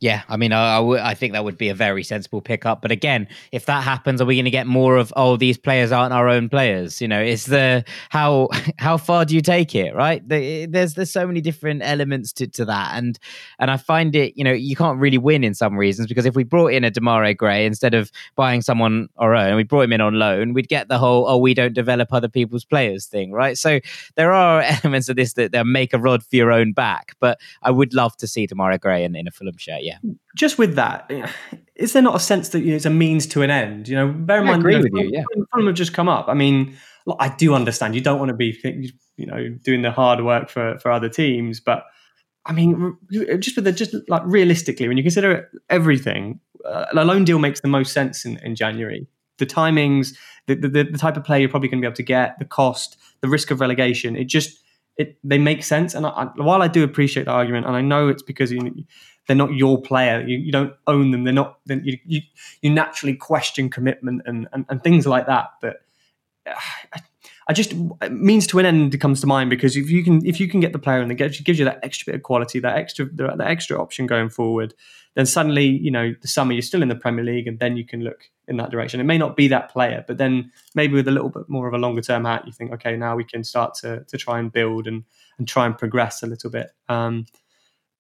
[0.03, 2.82] Yeah, I mean, I, I, w- I think that would be a very sensible pickup.
[2.82, 5.92] But again, if that happens, are we going to get more of oh these players
[5.92, 7.00] aren't our own players?
[7.00, 8.48] You know, it's the how
[8.78, 9.94] how far do you take it?
[9.94, 10.28] Right?
[10.28, 13.16] The, there's there's so many different elements to, to that, and
[13.61, 16.34] and I find it you know you can't really win in some reasons because if
[16.34, 19.92] we brought in a Demarai Gray instead of buying someone our own, we brought him
[19.92, 23.30] in on loan, we'd get the whole oh we don't develop other people's players thing,
[23.30, 23.57] right?
[23.57, 23.78] So
[24.16, 27.12] there are elements of this that, make a rod for your own back.
[27.20, 29.82] But I would love to see Demarai Gray in, in a Fulham shirt.
[29.82, 30.12] Yeah yeah.
[30.36, 31.11] Just with that,
[31.76, 33.88] is there not a sense that you know, it's a means to an end?
[33.88, 35.11] You know, bear in mind, agree you know, with you.
[35.12, 36.28] Yeah, Fulham have just come up.
[36.28, 36.76] I mean,
[37.18, 38.59] I do understand you don't want to be,
[39.16, 41.84] you know, doing the hard work for for other teams, but
[42.45, 42.97] I mean,
[43.38, 47.61] just with the just like realistically, when you consider everything, uh, a loan deal makes
[47.61, 49.07] the most sense in, in January.
[49.38, 50.14] The timings,
[50.47, 52.45] the, the the type of player you're probably going to be able to get, the
[52.45, 54.59] cost, the risk of relegation, it just
[54.97, 55.95] it they make sense.
[55.95, 58.84] And I, while I do appreciate the argument, and I know it's because you,
[59.26, 60.26] they're not your player.
[60.26, 61.24] You, you don't own them.
[61.24, 61.58] They're not.
[61.66, 62.20] Then you, you,
[62.60, 65.50] you naturally question commitment and, and and things like that.
[65.60, 65.82] But
[66.46, 67.00] I,
[67.48, 67.74] I just
[68.10, 70.72] means to an end comes to mind because if you can if you can get
[70.72, 73.40] the player and it gives, gives you that extra bit of quality, that extra that
[73.40, 74.74] extra option going forward,
[75.14, 77.84] then suddenly you know the summer you're still in the Premier League and then you
[77.84, 79.00] can look in that direction.
[79.00, 81.74] It may not be that player, but then maybe with a little bit more of
[81.74, 84.52] a longer term hat, you think, okay, now we can start to to try and
[84.52, 85.04] build and
[85.38, 86.70] and try and progress a little bit.
[86.88, 87.26] Um,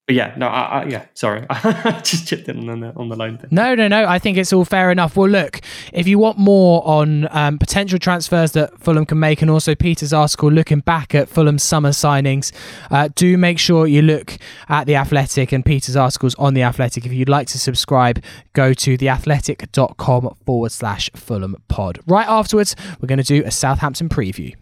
[0.06, 3.14] but yeah, no, I, I, yeah, sorry, I just chipped in on the on the
[3.14, 3.50] loan thing.
[3.52, 4.04] No, no, no.
[4.04, 5.16] I think it's all fair enough.
[5.16, 5.60] Well, look,
[5.92, 10.12] if you want more on um, potential transfers that Fulham can make, and also Peter's
[10.12, 12.50] article looking back at Fulham's summer signings,
[12.90, 14.38] uh, do make sure you look
[14.68, 17.06] at the Athletic and Peter's articles on the Athletic.
[17.06, 18.20] If you'd like to subscribe,
[18.54, 22.00] go to theathletic.com forward slash Fulham Pod.
[22.06, 24.56] Right afterwards, we're going to do a Southampton preview.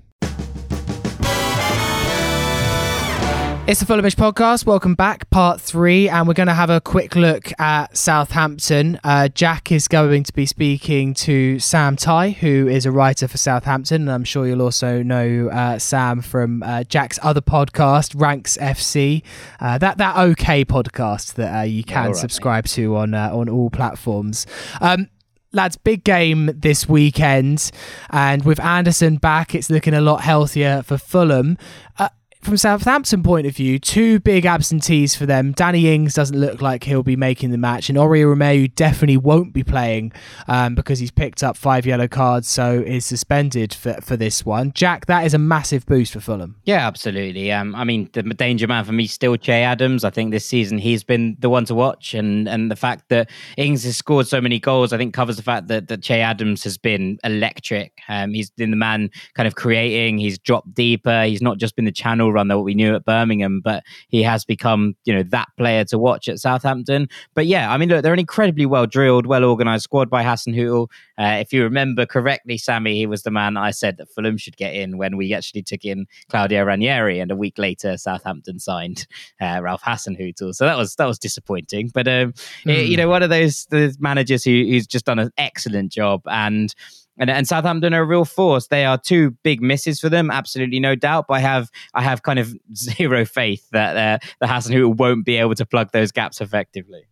[3.67, 4.67] It's the Fulhamish podcast.
[4.67, 8.99] Welcome back, part three, and we're going to have a quick look at Southampton.
[9.05, 13.37] Uh, Jack is going to be speaking to Sam Tighe, who is a writer for
[13.37, 18.57] Southampton, and I'm sure you'll also know uh, Sam from uh, Jack's other podcast, Ranks
[18.57, 19.23] FC.
[19.61, 22.71] Uh, that that okay podcast that uh, you can right, subscribe mate.
[22.71, 24.49] to on uh, on all platforms.
[24.81, 25.11] Um,
[25.53, 27.71] lads, big game this weekend,
[28.09, 31.57] and with Andersen back, it's looking a lot healthier for Fulham.
[31.99, 32.09] Uh,
[32.41, 35.53] from Southampton point of view, two big absentees for them.
[35.53, 39.53] Danny Ings doesn't look like he'll be making the match, and Oriol Romeu definitely won't
[39.53, 40.13] be playing
[40.49, 44.73] um, because he's picked up five yellow cards, so is suspended for, for this one.
[44.73, 46.57] Jack, that is a massive boost for Fulham.
[46.65, 47.53] Yeah, absolutely.
[47.53, 50.03] Um, I mean, the danger man for me is still Che Adams.
[50.05, 53.31] I think this season he's been the one to watch, and and the fact that
[53.59, 56.65] Ings has scored so many goals, I think covers the fact that that Che Adams
[56.65, 57.93] has been electric.
[58.09, 60.19] Um, he's been the man kind of creating.
[60.19, 61.25] He's dropped deeper.
[61.25, 64.23] He's not just been the channel run that what we knew at Birmingham, but he
[64.23, 67.09] has become, you know, that player to watch at Southampton.
[67.35, 70.89] But yeah, I mean, look, they're an incredibly well drilled, well organised squad by Hasenhüttl.
[71.19, 74.57] Uh, if you remember correctly, Sammy, he was the man I said that Fulham should
[74.57, 79.07] get in when we actually took in Claudio Ranieri, and a week later, Southampton signed
[79.41, 80.55] uh, Ralph Hasenhüttl.
[80.55, 81.91] So that was that was disappointing.
[81.93, 82.33] But um,
[82.65, 82.77] mm.
[82.77, 86.23] it, you know, one of those, those managers who, who's just done an excellent job
[86.27, 86.75] and
[87.21, 88.69] and, and Southampton are a real force.
[88.69, 91.27] They are two big misses for them, absolutely no doubt.
[91.29, 95.37] But I have I have kind of zero faith that uh, the Hasenhüttl won't be
[95.37, 97.03] able to plug those gaps effectively.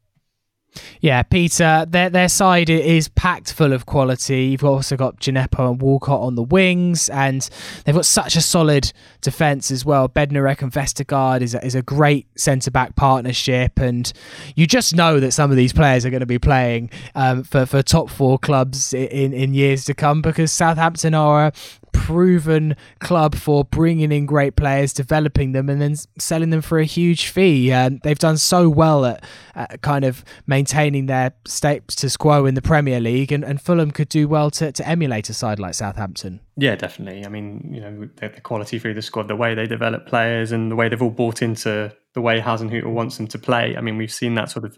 [1.00, 4.46] Yeah, Peter, their their side is packed full of quality.
[4.46, 7.48] You've also got Djenepo and Walcott on the wings, and
[7.84, 10.08] they've got such a solid defence as well.
[10.08, 14.12] Bednarek and Vestergaard is a, is a great centre back partnership, and
[14.56, 17.66] you just know that some of these players are going to be playing um, for
[17.66, 21.52] for top four clubs in in years to come because Southampton are a
[21.92, 26.84] proven club for bringing in great players, developing them, and then selling them for a
[26.84, 27.72] huge fee.
[27.72, 29.24] And they've done so well at,
[29.54, 34.08] at kind of maintaining their status quo in the Premier League, and, and Fulham could
[34.08, 36.40] do well to, to emulate a side like Southampton.
[36.56, 37.24] Yeah, definitely.
[37.24, 40.52] I mean, you know, the, the quality through the squad, the way they develop players,
[40.52, 43.76] and the way they've all bought into the way Hasenhüttl wants them to play.
[43.76, 44.76] I mean, we've seen that sort of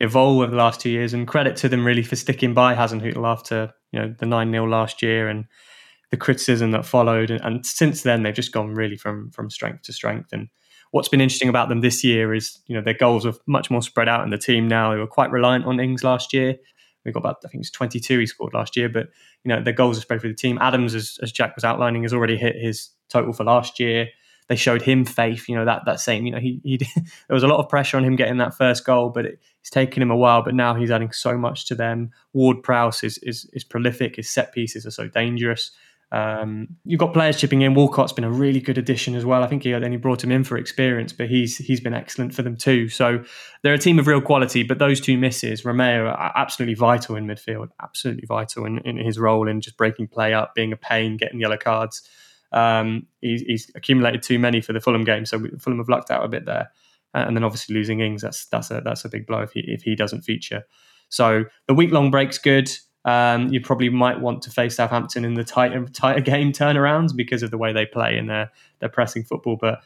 [0.00, 3.26] evolve over the last two years, and credit to them really for sticking by Hasenhüttl
[3.26, 5.44] after you know the nine 0 last year and
[6.14, 9.82] the criticism that followed, and, and, since then they've just gone really from from strength
[9.82, 10.32] to strength.
[10.32, 10.48] And
[10.92, 13.82] what's been interesting about them this year is you know their goals are much more
[13.82, 14.92] spread out in the team now.
[14.92, 16.54] They were quite reliant on Ings last year.
[17.04, 19.08] We got about I think it's 22 he scored last year, but
[19.42, 20.56] you know their goals are spread through the team.
[20.60, 24.06] Adams, as, as Jack was outlining, has already hit his total for last year.
[24.48, 26.76] They showed him faith, you know that that same, you know he, he
[27.26, 29.70] there was a lot of pressure on him getting that first goal, but it, it's
[29.70, 30.42] taken him a while.
[30.42, 32.12] But now he's adding so much to them.
[32.34, 34.14] Ward Prowse is is, is prolific.
[34.14, 35.72] His set pieces are so dangerous.
[36.14, 37.74] Um, you've got players chipping in.
[37.74, 39.42] Walcott's been a really good addition as well.
[39.42, 42.42] I think he only brought him in for experience, but he's he's been excellent for
[42.42, 42.88] them too.
[42.88, 43.24] So
[43.62, 44.62] they're a team of real quality.
[44.62, 47.70] But those two misses, Romeu, are absolutely vital in midfield.
[47.82, 51.40] Absolutely vital in, in his role in just breaking play up, being a pain, getting
[51.40, 52.08] yellow cards.
[52.52, 56.24] Um, he's, he's, accumulated too many for the Fulham game, so Fulham have lucked out
[56.24, 56.70] a bit there.
[57.12, 59.82] And then obviously losing Ings, that's that's a that's a big blow if he if
[59.82, 60.62] he doesn't feature.
[61.08, 62.70] So the week long break's good.
[63.04, 67.42] Um, you probably might want to face Southampton in the tighter tighter game turnarounds because
[67.42, 68.50] of the way they play and their
[68.80, 69.56] their pressing football.
[69.56, 69.82] But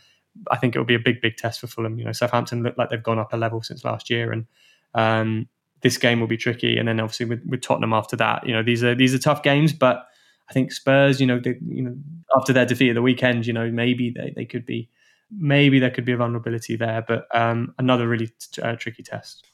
[0.51, 1.99] I think it will be a big big test for Fulham.
[1.99, 4.47] You know, Southampton look like they've gone up a level since last year, and
[4.95, 5.49] um,
[5.83, 6.77] this game will be tricky.
[6.77, 9.43] And then obviously with, with Tottenham after that, you know, these are these are tough
[9.43, 10.09] games, but
[10.49, 11.97] I think Spurs, you know, they, you know,
[12.37, 14.89] after their defeat at the weekend, you know, maybe they, they could be,
[15.31, 19.47] maybe there could be a vulnerability there, but um, another really t- uh, tricky test.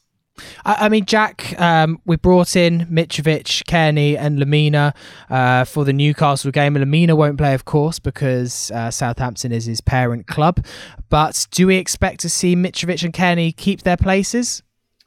[0.65, 4.95] I, I mean, Jack, um, we brought in Mitrovic, Cairney, and Lemina
[5.31, 6.75] uh, for the Newcastle game.
[6.75, 10.65] Lemina won't play, of course, because uh, Southampton is his parent club.
[11.09, 14.63] But do we expect to see Mitrovic and Cairney keep their places?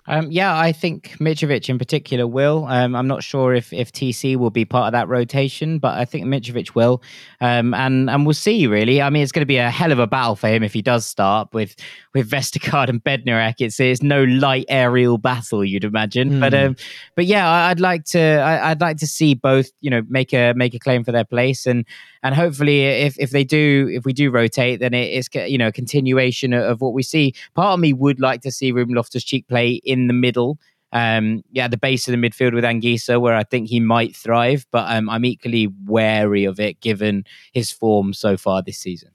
[0.09, 2.65] Um, yeah, I think Mitrovic in particular will.
[2.65, 6.05] Um, I'm not sure if, if TC will be part of that rotation, but I
[6.05, 7.01] think Mitrovic will.
[7.39, 9.01] Um, and and we'll see, really.
[9.01, 10.81] I mean, it's going to be a hell of a battle for him if he
[10.81, 11.75] does start with
[12.13, 13.55] with Vestergaard and Bednarek.
[13.59, 16.31] It's it's no light aerial battle, you'd imagine.
[16.31, 16.39] Mm.
[16.39, 16.75] But um,
[17.15, 20.53] but yeah, I'd like to I, would like to see both, you know, make a
[20.53, 21.85] make a claim for their place and
[22.23, 25.71] and hopefully if, if they do if we do rotate then it's you know a
[25.71, 29.73] continuation of what we see part of me would like to see Ruben Loftus-Cheek play
[29.83, 30.59] in the middle
[30.97, 34.65] um yeah the base of the midfield with Anguissa where I think he might thrive
[34.71, 39.11] but um, I'm equally wary of it given his form so far this season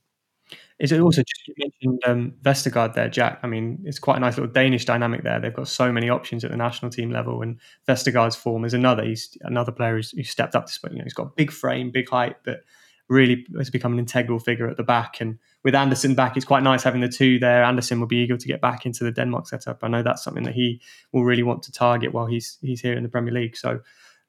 [0.83, 3.39] is it also just you mentioned um, Vestergaard there, Jack?
[3.45, 5.39] I mean, it's quite a nice little Danish dynamic there.
[5.39, 9.05] They've got so many options at the national team level, and Vestergaard's form is another.
[9.05, 10.73] He's another player who's, who's stepped up to.
[10.91, 12.65] You know, he's got big frame, big height, but
[13.13, 15.21] really has become an integral figure at the back.
[15.21, 17.63] And with Andersen back, it's quite nice having the two there.
[17.63, 19.79] Andersen will be eager to get back into the Denmark setup.
[19.83, 20.81] I know that's something that he
[21.13, 23.57] will really want to target while he's he's here in the Premier League.
[23.57, 23.81] So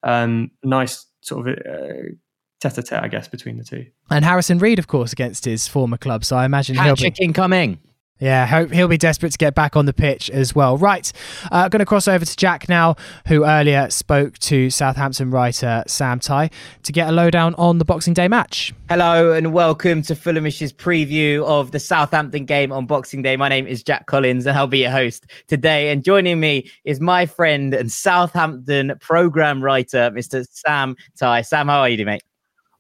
[0.04, 2.14] um, nice sort of uh,
[2.60, 3.86] tete-a-tete, I guess, between the two.
[4.10, 6.24] And Harrison Reed, of course, against his former club.
[6.26, 7.80] So I imagine Hat he'll be incoming.
[8.24, 10.78] Yeah, hope he'll be desperate to get back on the pitch as well.
[10.78, 11.12] Right,
[11.52, 12.96] uh, going to cross over to Jack now,
[13.28, 16.50] who earlier spoke to Southampton writer Sam Tighe
[16.84, 18.74] to get a lowdown on the Boxing Day match.
[18.88, 23.36] Hello and welcome to Fulhamish's preview of the Southampton game on Boxing Day.
[23.36, 25.92] My name is Jack Collins and I'll be your host today.
[25.92, 30.48] And joining me is my friend and Southampton program writer, Mr.
[30.50, 31.46] Sam Tighe.
[31.46, 32.24] Sam, how are you, mate?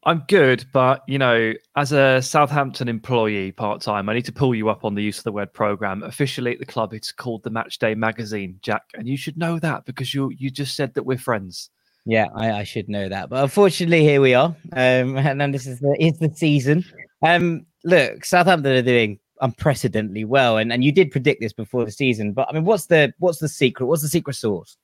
[0.06, 4.54] I'm good, but you know, as a Southampton employee part time, I need to pull
[4.54, 6.04] you up on the use of the word program.
[6.04, 9.86] Officially at the club, it's called the Matchday Magazine, Jack, and you should know that
[9.86, 11.70] because you you just said that we're friends.
[12.06, 15.66] Yeah, I, I should know that, but unfortunately, here we are, um, and then this
[15.66, 16.84] is the it's the season.
[17.22, 21.92] Um, look, Southampton are doing unprecedentedly well, and, and you did predict this before the
[21.92, 23.86] season, but I mean, what's the what's the secret?
[23.86, 24.76] What's the secret sauce?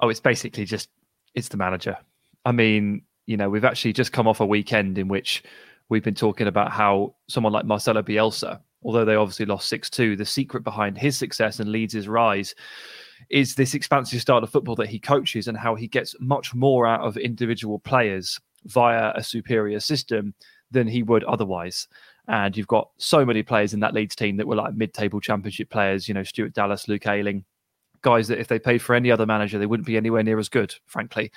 [0.00, 0.88] Oh, it's basically just
[1.34, 1.96] it's the manager.
[2.44, 5.42] I mean, you know, we've actually just come off a weekend in which
[5.90, 10.16] we've been talking about how someone like Marcelo Bielsa, although they obviously lost 6 2,
[10.16, 12.54] the secret behind his success and Leeds' rise
[13.28, 16.86] is this expansive style of football that he coaches and how he gets much more
[16.86, 20.32] out of individual players via a superior system
[20.70, 21.86] than he would otherwise.
[22.28, 25.20] And you've got so many players in that Leeds team that were like mid table
[25.20, 27.44] championship players, you know, Stuart Dallas, Luke Ayling,
[28.00, 30.48] guys that if they paid for any other manager, they wouldn't be anywhere near as
[30.48, 31.30] good, frankly.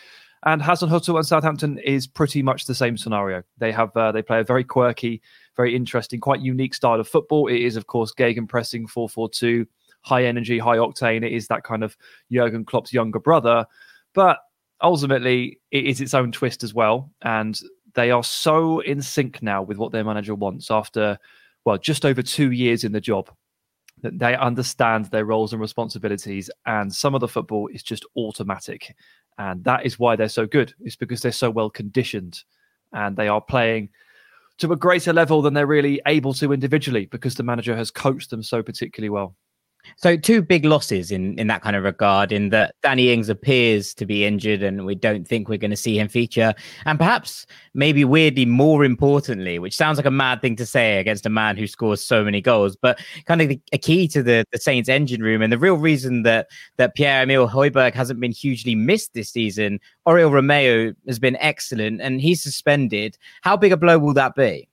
[0.43, 3.43] And Hasenhüttl and Southampton is pretty much the same scenario.
[3.59, 5.21] They have uh, they play a very quirky,
[5.55, 7.47] very interesting, quite unique style of football.
[7.47, 9.67] It is, of course, gegenpressing 4-4-2,
[10.01, 11.23] high energy, high octane.
[11.23, 11.95] It is that kind of
[12.31, 13.65] Jurgen Klopp's younger brother,
[14.13, 14.39] but
[14.81, 17.11] ultimately it is its own twist as well.
[17.21, 17.59] And
[17.93, 21.19] they are so in sync now with what their manager wants after,
[21.65, 23.29] well, just over two years in the job
[24.01, 28.95] that they understand their roles and responsibilities and some of the football is just automatic.
[29.37, 30.73] And that is why they're so good.
[30.81, 32.43] It's because they're so well conditioned
[32.93, 33.89] and they are playing
[34.57, 38.29] to a greater level than they're really able to individually because the manager has coached
[38.29, 39.35] them so particularly well
[39.97, 43.93] so two big losses in in that kind of regard, in that Danny Ings appears
[43.95, 46.53] to be injured, and we don't think we're going to see him feature.
[46.85, 51.25] And perhaps, maybe weirdly, more importantly, which sounds like a mad thing to say against
[51.25, 54.59] a man who scores so many goals, but kind of a key to the the
[54.59, 58.75] Saints' engine room, and the real reason that that Pierre Emile Højbjerg hasn't been hugely
[58.75, 59.79] missed this season.
[60.07, 63.17] Oriol Romeu has been excellent, and he's suspended.
[63.41, 64.67] How big a blow will that be?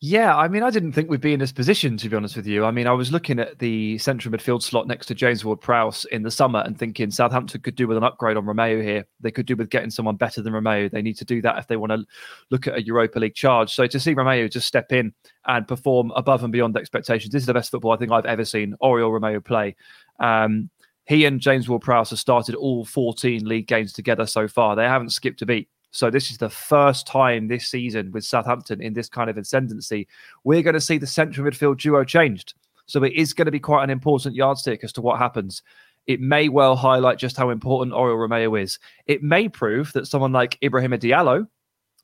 [0.00, 2.46] Yeah, I mean, I didn't think we'd be in this position, to be honest with
[2.46, 2.64] you.
[2.64, 6.04] I mean, I was looking at the central midfield slot next to James Ward Prowse
[6.04, 9.04] in the summer and thinking Southampton could do with an upgrade on Romeu here.
[9.18, 10.88] They could do with getting someone better than Romeu.
[10.88, 12.04] They need to do that if they want to
[12.50, 13.74] look at a Europa League charge.
[13.74, 15.12] So to see Romeu just step in
[15.46, 18.44] and perform above and beyond expectations, this is the best football I think I've ever
[18.44, 19.74] seen Oriol Romeu play.
[20.20, 20.70] Um,
[21.06, 24.76] he and James Ward Prowse have started all 14 league games together so far.
[24.76, 25.68] They haven't skipped a beat.
[25.90, 30.06] So this is the first time this season with Southampton in this kind of ascendancy.
[30.44, 32.54] We're going to see the central midfield duo changed.
[32.86, 35.62] So it is going to be quite an important yardstick as to what happens.
[36.06, 38.78] It may well highlight just how important Oriol Romeu is.
[39.06, 41.46] It may prove that someone like Ibrahima Diallo,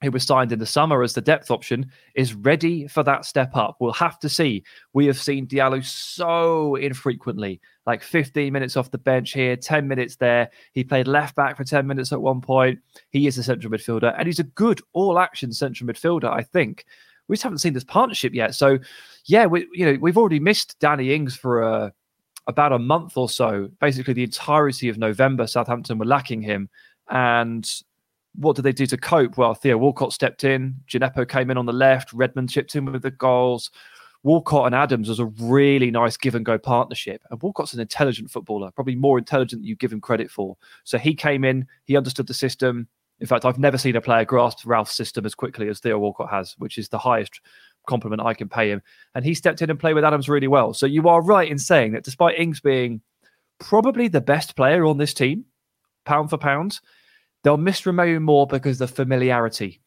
[0.05, 3.57] who was signed in the summer as the depth option, is ready for that step
[3.57, 3.77] up.
[3.81, 4.63] We'll have to see.
[4.93, 10.17] We have seen Diallo so infrequently, like 15 minutes off the bench here, 10 minutes
[10.17, 10.51] there.
[10.73, 12.79] He played left back for 10 minutes at one point.
[13.11, 16.85] He is a central midfielder, and he's a good all action central midfielder, I think.
[17.27, 18.55] We just haven't seen this partnership yet.
[18.55, 18.79] So,
[19.25, 21.93] yeah, we, you know, we've already missed Danny Ings for a,
[22.47, 23.71] about a month or so.
[23.81, 26.69] Basically, the entirety of November, Southampton were lacking him.
[27.09, 27.69] And
[28.35, 29.37] what did they do to cope?
[29.37, 33.03] Well, Theo Walcott stepped in, Djenepo came in on the left, Redmond chipped in with
[33.03, 33.70] the goals.
[34.22, 37.22] Walcott and Adams was a really nice give and go partnership.
[37.30, 40.57] And Walcott's an intelligent footballer, probably more intelligent than you give him credit for.
[40.85, 42.89] So he came in, he understood the system.
[43.20, 46.30] In fact, I've never seen a player grasp Ralph's system as quickly as Theo Walcott
[46.30, 47.41] has, which is the highest
[47.87, 48.80] compliment I can pay him.
[49.14, 50.72] And he stepped in and played with Adams really well.
[50.72, 53.03] So you are right in saying that despite Ings being
[53.61, 55.45] probably the best player on this team,
[56.07, 56.80] pound for pound,
[57.45, 59.80] They'll miss Romeu more because of familiarity.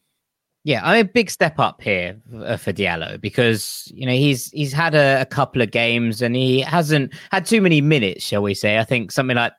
[0.63, 4.73] Yeah, I mean, big step up here uh, for Diallo because you know he's he's
[4.73, 8.53] had a, a, couple of games and he hasn't had too many minutes, shall we
[8.53, 8.77] say?
[8.77, 9.53] I think something like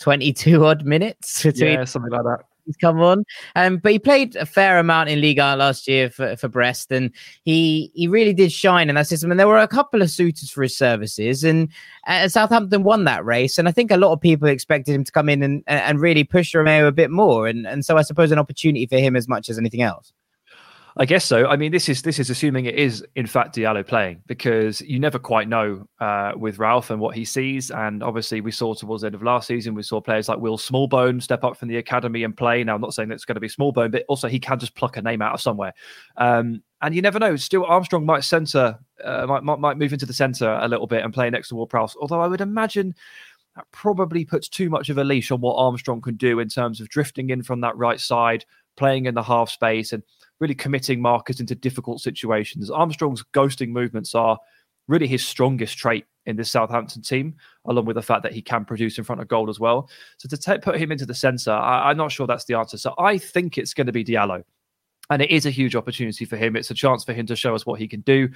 [0.00, 1.42] twenty-two odd minutes.
[1.42, 3.24] Between, yeah, something like that he's come on.
[3.56, 7.10] Um, but he played a fair amount in Liga last year for, for Brest, and
[7.44, 9.30] he he really did shine in that system.
[9.30, 11.68] And there were a couple of suitors for his services, and
[12.06, 13.58] uh, Southampton won that race.
[13.58, 16.24] And I think a lot of people expected him to come in and and really
[16.24, 17.46] push Romeu a bit more.
[17.46, 20.12] And and so I suppose an opportunity for him as much as anything else.
[20.96, 21.46] I guess so.
[21.46, 24.98] I mean, this is this is assuming it is in fact Diallo playing because you
[24.98, 27.70] never quite know uh, with Ralph and what he sees.
[27.70, 30.58] And obviously, we saw towards the end of last season, we saw players like Will
[30.58, 32.62] Smallbone step up from the academy and play.
[32.62, 34.98] Now, I'm not saying that's going to be Smallbone, but also he can just pluck
[34.98, 35.72] a name out of somewhere.
[36.18, 37.36] Um, and you never know.
[37.36, 41.04] Stuart Armstrong might center, uh, might, might, might move into the center a little bit
[41.04, 41.96] and play next to Ward Prowse.
[41.98, 42.94] Although I would imagine
[43.56, 46.80] that probably puts too much of a leash on what Armstrong can do in terms
[46.80, 48.44] of drifting in from that right side,
[48.76, 50.02] playing in the half space, and
[50.42, 52.68] really committing markers into difficult situations.
[52.68, 54.36] Armstrong's ghosting movements are
[54.88, 57.36] really his strongest trait in this Southampton team,
[57.66, 59.88] along with the fact that he can produce in front of goal as well.
[60.16, 62.76] So to t- put him into the centre, I- I'm not sure that's the answer.
[62.76, 64.42] So I think it's going to be Diallo.
[65.10, 66.56] And it is a huge opportunity for him.
[66.56, 68.28] It's a chance for him to show us what he can do.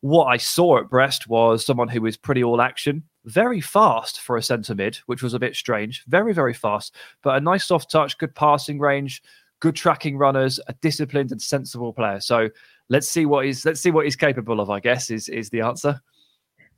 [0.00, 4.38] What I saw at Brest was someone who is pretty all action, very fast for
[4.38, 6.04] a centre mid, which was a bit strange.
[6.06, 9.22] Very, very fast, but a nice soft touch, good passing range,
[9.60, 12.20] good tracking runners, a disciplined and sensible player.
[12.20, 12.48] So
[12.88, 14.70] let's see what he's let's see what he's capable of.
[14.70, 16.00] I guess is is the answer.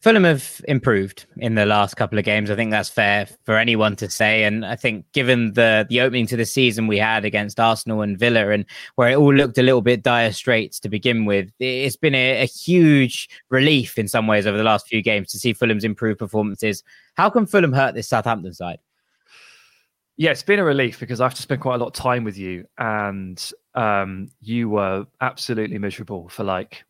[0.02, 2.50] Fulham have improved in the last couple of games.
[2.50, 4.42] I think that's fair for anyone to say.
[4.42, 8.18] And I think given the the opening to the season we had against Arsenal and
[8.18, 8.64] Villa and
[8.96, 12.42] where it all looked a little bit dire straits to begin with, it's been a,
[12.42, 16.18] a huge relief in some ways over the last few games to see Fulham's improved
[16.18, 16.82] performances.
[17.14, 18.80] How can Fulham hurt this Southampton side?
[20.16, 22.24] Yeah, it's been a relief because I have to spend quite a lot of time
[22.24, 26.84] with you, and um, you were absolutely miserable for like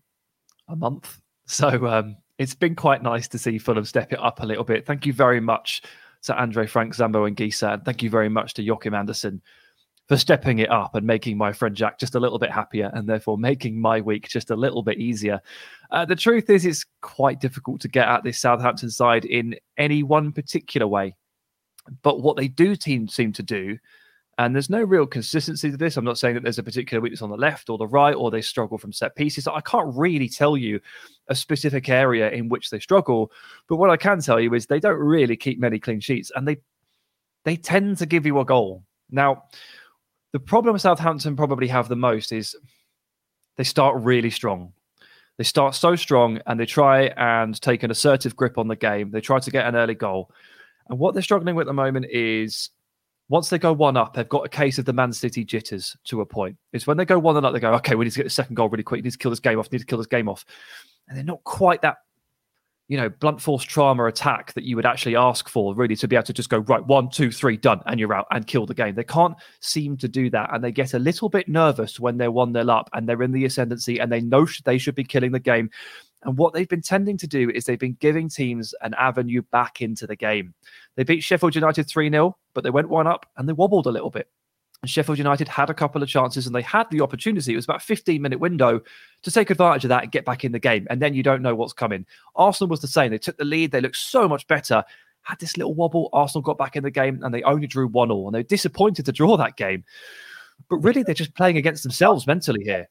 [0.69, 1.19] a month.
[1.45, 4.87] So um, it's been quite nice to see Fulham step it up a little bit.
[4.87, 5.83] Thank you very much
[6.23, 7.75] to Andre Frank, Zambo, Anguissa.
[7.75, 9.43] And thank you very much to Joachim Andersen
[10.09, 13.09] for stepping it up and making my friend Jack just a little bit happier and
[13.09, 15.41] therefore making my week just a little bit easier.
[15.91, 20.03] Uh, the truth is, it's quite difficult to get at this Southampton side in any
[20.03, 21.17] one particular way.
[22.03, 23.79] But what they do team, seem to do,
[24.39, 25.97] and there's no real consistency to this.
[25.97, 28.31] I'm not saying that there's a particular weakness on the left or the right, or
[28.31, 29.47] they struggle from set pieces.
[29.47, 30.81] I can't really tell you
[31.29, 33.31] a specific area in which they struggle.
[33.69, 36.49] But what I can tell you is they don't really keep many clean sheets, and
[36.49, 36.57] they
[37.45, 38.85] they tend to give you a goal.
[39.11, 39.45] Now,
[40.33, 42.57] the problem Southampton probably have the most is
[43.57, 44.73] they start really strong.
[45.39, 49.11] They start so strong and they try and take an assertive grip on the game.
[49.11, 50.31] They try to get an early goal.
[50.89, 52.71] And what they're struggling with at the moment is
[53.29, 56.21] once they go one up, they've got a case of the Man City jitters to
[56.21, 56.57] a point.
[56.73, 58.31] It's when they go one and up, they go, okay, we need to get the
[58.31, 58.99] second goal really quick.
[58.99, 59.69] We need to kill this game off.
[59.71, 60.45] We need to kill this game off.
[61.09, 61.99] And they're not quite that
[62.93, 66.15] you know, blunt force trauma attack that you would actually ask for, really, to be
[66.15, 68.75] able to just go, right, one, two, three, done, and you're out and kill the
[68.75, 68.95] game.
[68.95, 70.51] They can't seem to do that.
[70.53, 73.33] And they get a little bit nervous when they're 1 0 up and they're in
[73.33, 75.71] the ascendancy and they know they should be killing the game.
[76.25, 79.81] And what they've been tending to do is they've been giving teams an avenue back
[79.81, 80.55] into the game.
[80.97, 83.91] They beat Sheffield United 3 0, but they went one up and they wobbled a
[83.91, 84.29] little bit.
[84.85, 87.53] Sheffield United had a couple of chances and they had the opportunity.
[87.53, 88.81] It was about a 15 minute window
[89.23, 90.87] to take advantage of that and get back in the game.
[90.91, 92.05] And then you don't know what's coming.
[92.35, 93.13] Arsenal was the same.
[93.13, 93.71] They took the lead.
[93.71, 94.83] They looked so much better.
[95.23, 96.09] Had this little wobble.
[96.13, 98.27] Arsenal got back in the game and they only drew one all.
[98.27, 99.85] And they're disappointed to draw that game.
[100.69, 102.89] But really, they're just playing against themselves mentally here.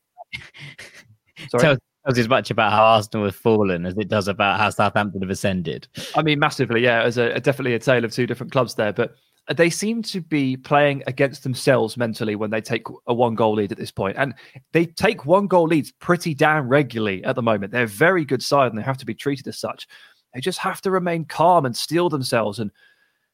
[1.50, 1.78] Sorry.
[2.06, 5.30] Tells as much about how Arsenal have fallen as it does about how Southampton have
[5.30, 5.88] ascended.
[6.16, 7.04] I mean, massively, yeah.
[7.04, 8.94] As a, definitely a tale of two different clubs there.
[8.94, 9.16] But
[9.56, 13.72] they seem to be playing against themselves mentally when they take a one goal lead
[13.72, 14.18] at this point.
[14.18, 14.34] And
[14.72, 17.72] they take one goal leads pretty damn regularly at the moment.
[17.72, 19.88] They're a very good side and they have to be treated as such.
[20.34, 22.72] They just have to remain calm and steel themselves and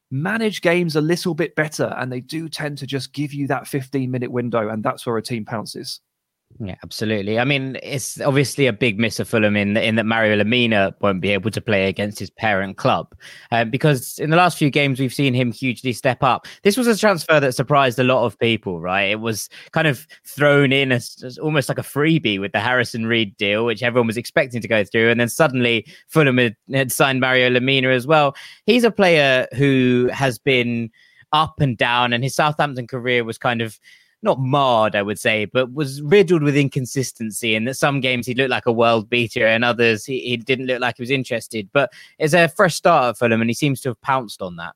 [0.10, 1.94] manage games a little bit better.
[1.98, 4.70] And they do tend to just give you that 15 minute window.
[4.70, 6.00] And that's where a team pounces.
[6.60, 7.38] Yeah, absolutely.
[7.38, 11.22] I mean, it's obviously a big miss of Fulham in, in that Mario Lemina won't
[11.22, 13.14] be able to play against his parent club
[13.52, 16.48] um, because in the last few games we've seen him hugely step up.
[16.64, 19.12] This was a transfer that surprised a lot of people, right?
[19.12, 23.06] It was kind of thrown in as, as almost like a freebie with the Harrison
[23.06, 26.92] Reed deal, which everyone was expecting to go through, and then suddenly Fulham had, had
[26.92, 28.36] signed Mario Lemina as well.
[28.66, 30.90] He's a player who has been
[31.34, 33.80] up and down, and his Southampton career was kind of
[34.24, 37.56] not marred, I would say, but was riddled with inconsistency.
[37.56, 40.66] And that some games he looked like a world beater, and others he, he didn't
[40.66, 41.70] look like he was interested.
[41.72, 44.76] But it's a fresh start for him, and he seems to have pounced on that.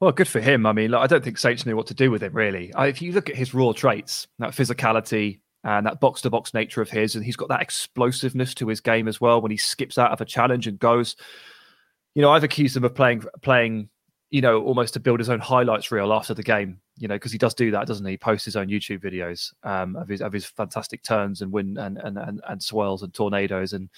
[0.00, 0.64] Well, good for him.
[0.64, 2.72] I mean, I don't think Saints knew what to do with him, really.
[2.76, 6.80] if you look at his raw traits, that physicality and that box to box nature
[6.80, 9.98] of his, and he's got that explosiveness to his game as well when he skips
[9.98, 11.16] out of a challenge and goes.
[12.14, 13.88] You know, I've accused him of playing playing
[14.30, 17.32] you know, almost to build his own highlights reel after the game, you know, because
[17.32, 18.12] he does do that, doesn't he?
[18.12, 18.18] he?
[18.18, 21.98] Posts his own YouTube videos um, of his of his fantastic turns and win and,
[21.98, 23.72] and and and swirls and tornadoes.
[23.72, 23.88] And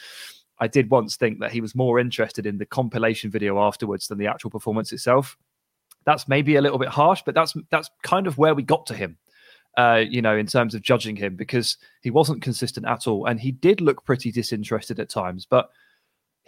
[0.59, 4.19] I did once think that he was more interested in the compilation video afterwards than
[4.19, 5.37] the actual performance itself.
[6.05, 8.95] That's maybe a little bit harsh, but that's that's kind of where we got to
[8.95, 9.19] him.
[9.77, 13.41] Uh, you know, in terms of judging him, because he wasn't consistent at all, and
[13.41, 15.47] he did look pretty disinterested at times.
[15.49, 15.71] But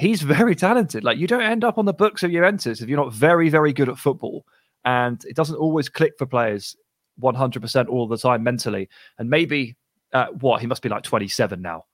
[0.03, 1.05] he's very talented.
[1.05, 3.73] Like you don't end up on the books of Juventus if you're not very, very
[3.73, 4.45] good at football.
[4.85, 6.77] And it doesn't always click for players
[7.23, 8.89] 100% all the time mentally.
[9.19, 9.77] And maybe,
[10.13, 11.85] uh, what, he must be like 27 now.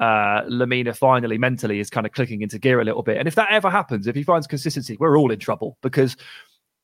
[0.00, 3.18] Uh, Lemina finally mentally is kind of clicking into gear a little bit.
[3.18, 6.16] And if that ever happens, if he finds consistency, we're all in trouble because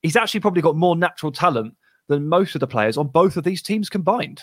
[0.03, 1.75] he's actually probably got more natural talent
[2.09, 4.43] than most of the players on both of these teams combined.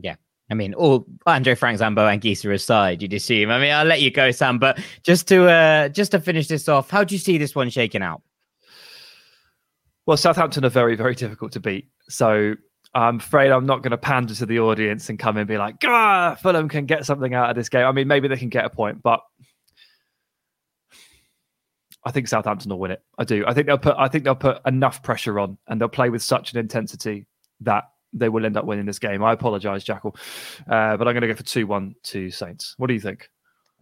[0.00, 0.16] Yeah,
[0.52, 3.50] I mean, all Andre Frank Zambo Anguissa aside, you'd assume.
[3.50, 4.58] I mean, I'll let you go, Sam.
[4.58, 7.70] But just to uh, just to finish this off, how do you see this one
[7.70, 8.20] shaking out?
[10.04, 11.88] Well, Southampton are very, very difficult to beat.
[12.10, 12.54] So
[12.92, 15.76] I'm afraid I'm not going to pander to the audience and come and be like,
[15.84, 17.86] ah, Fulham can get something out of this game.
[17.86, 19.20] I mean, maybe they can get a point, but
[22.04, 23.02] I think Southampton will win it.
[23.16, 23.44] I do.
[23.46, 26.22] I think they'll put I think they'll put enough pressure on and they'll play with
[26.22, 27.26] such an intensity
[27.60, 29.22] that they will end up winning this game.
[29.22, 30.16] I apologise, Jackal,
[30.68, 32.74] uh, but I'm going to go for 2 1 to Saints.
[32.78, 33.28] What do you think?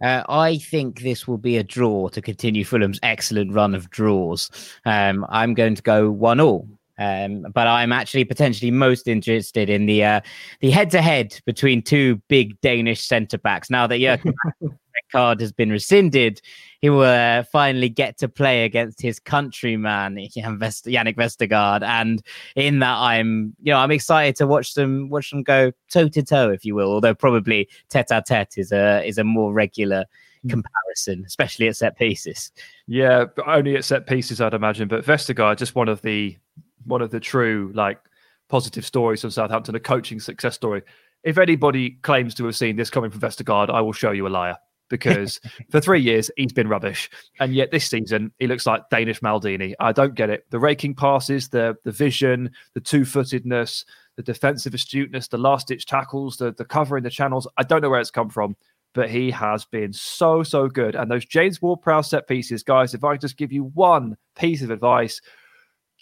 [0.03, 4.49] Uh, I think this will be a draw to continue Fulham's excellent run of draws.
[4.85, 6.67] Um, I'm going to go 1 all.
[6.99, 10.21] Um, but I'm actually potentially most interested in the uh,
[10.59, 13.71] the head to head between two big Danish centre backs.
[13.71, 14.35] Now that Jurgen
[15.11, 16.41] card has been rescinded,
[16.81, 22.21] he will uh, finally get to play against his countryman Jannik Vestergaard, and
[22.55, 26.23] in that, I'm you know I'm excited to watch them watch them go toe to
[26.23, 26.91] toe, if you will.
[26.91, 30.05] Although probably tete a tete is a is a more regular
[30.49, 32.51] comparison, especially at set pieces.
[32.87, 34.87] Yeah, but only at set pieces, I'd imagine.
[34.87, 36.37] But Vestergaard, just one of the
[36.85, 37.99] one of the true like
[38.49, 40.81] positive stories from Southampton, a coaching success story.
[41.23, 44.29] If anybody claims to have seen this coming from Vestergaard, I will show you a
[44.29, 44.57] liar
[44.91, 45.39] because
[45.71, 49.73] for three years he's been rubbish, and yet this season he looks like Danish Maldini.
[49.79, 50.45] I don't get it.
[50.51, 53.83] The raking passes, the the vision, the two footedness,
[54.17, 57.47] the defensive astuteness, the last ditch tackles, the the covering the channels.
[57.57, 58.55] I don't know where it's come from,
[58.93, 60.93] but he has been so so good.
[60.95, 62.93] And those James Ward-Prowse set pieces, guys.
[62.93, 65.21] If I just give you one piece of advice,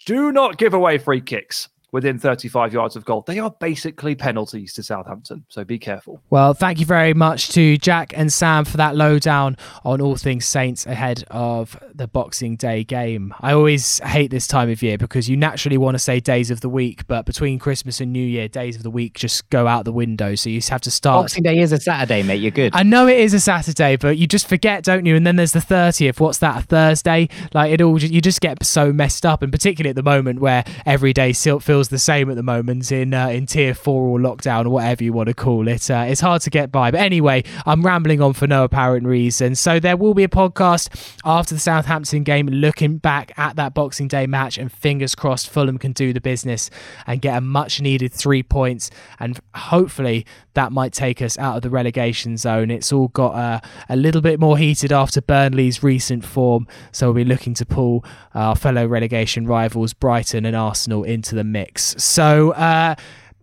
[0.04, 3.22] do not give away free kicks within 35 yards of goal.
[3.26, 6.22] They are basically penalties to Southampton, so be careful.
[6.30, 10.44] Well, thank you very much to Jack and Sam for that lowdown on all things
[10.44, 13.34] Saints ahead of the Boxing Day game.
[13.40, 16.60] I always hate this time of year because you naturally want to say days of
[16.60, 19.84] the week, but between Christmas and New Year, days of the week just go out
[19.84, 20.34] the window.
[20.34, 21.24] So you have to start.
[21.24, 22.40] Boxing Day is a Saturday, mate.
[22.40, 22.72] You're good.
[22.74, 25.16] I know it is a Saturday, but you just forget, don't you?
[25.16, 26.20] And then there's the 30th.
[26.20, 26.58] What's that?
[26.58, 27.28] A Thursday?
[27.52, 30.64] Like it all, you just get so messed up, and particularly at the moment where
[30.86, 31.32] every day
[31.80, 35.02] feels the same at the moment in uh, in tier four or lockdown or whatever
[35.02, 35.90] you want to call it.
[35.90, 36.90] Uh, it's hard to get by.
[36.90, 39.54] But anyway, I'm rambling on for no apparent reason.
[39.54, 44.08] So there will be a podcast after the Southampton game, looking back at that Boxing
[44.08, 46.68] Day match, and fingers crossed Fulham can do the business
[47.06, 51.62] and get a much needed three points, and hopefully that might take us out of
[51.62, 52.70] the relegation zone.
[52.70, 57.14] It's all got uh, a little bit more heated after Burnley's recent form, so we'll
[57.14, 61.94] be looking to pull our fellow relegation rivals Brighton and Arsenal into the mix.
[62.02, 62.94] So, uh,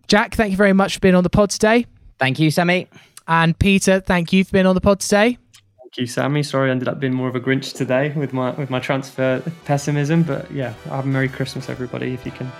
[0.06, 1.86] Jack, thank you very much for being on the pod today.
[2.18, 2.88] Thank you, Sammy.
[3.26, 5.38] And Peter, thank you for being on the pod today.
[5.88, 6.42] Thank you, Sammy.
[6.42, 9.42] Sorry, I ended up being more of a Grinch today with my with my transfer
[9.64, 12.12] pessimism, but yeah, have a Merry Christmas, everybody.
[12.12, 12.52] If you can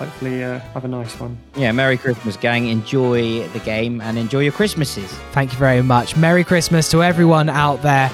[0.00, 1.38] hopefully uh, have a nice one.
[1.54, 2.66] Yeah, Merry Christmas, gang.
[2.68, 5.12] Enjoy the game and enjoy your Christmases.
[5.32, 6.16] Thank you very much.
[6.16, 8.08] Merry Christmas to everyone out there.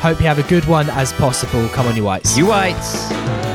[0.00, 1.68] Hope you have a good one as possible.
[1.68, 2.36] Come on, you whites.
[2.36, 3.45] You whites.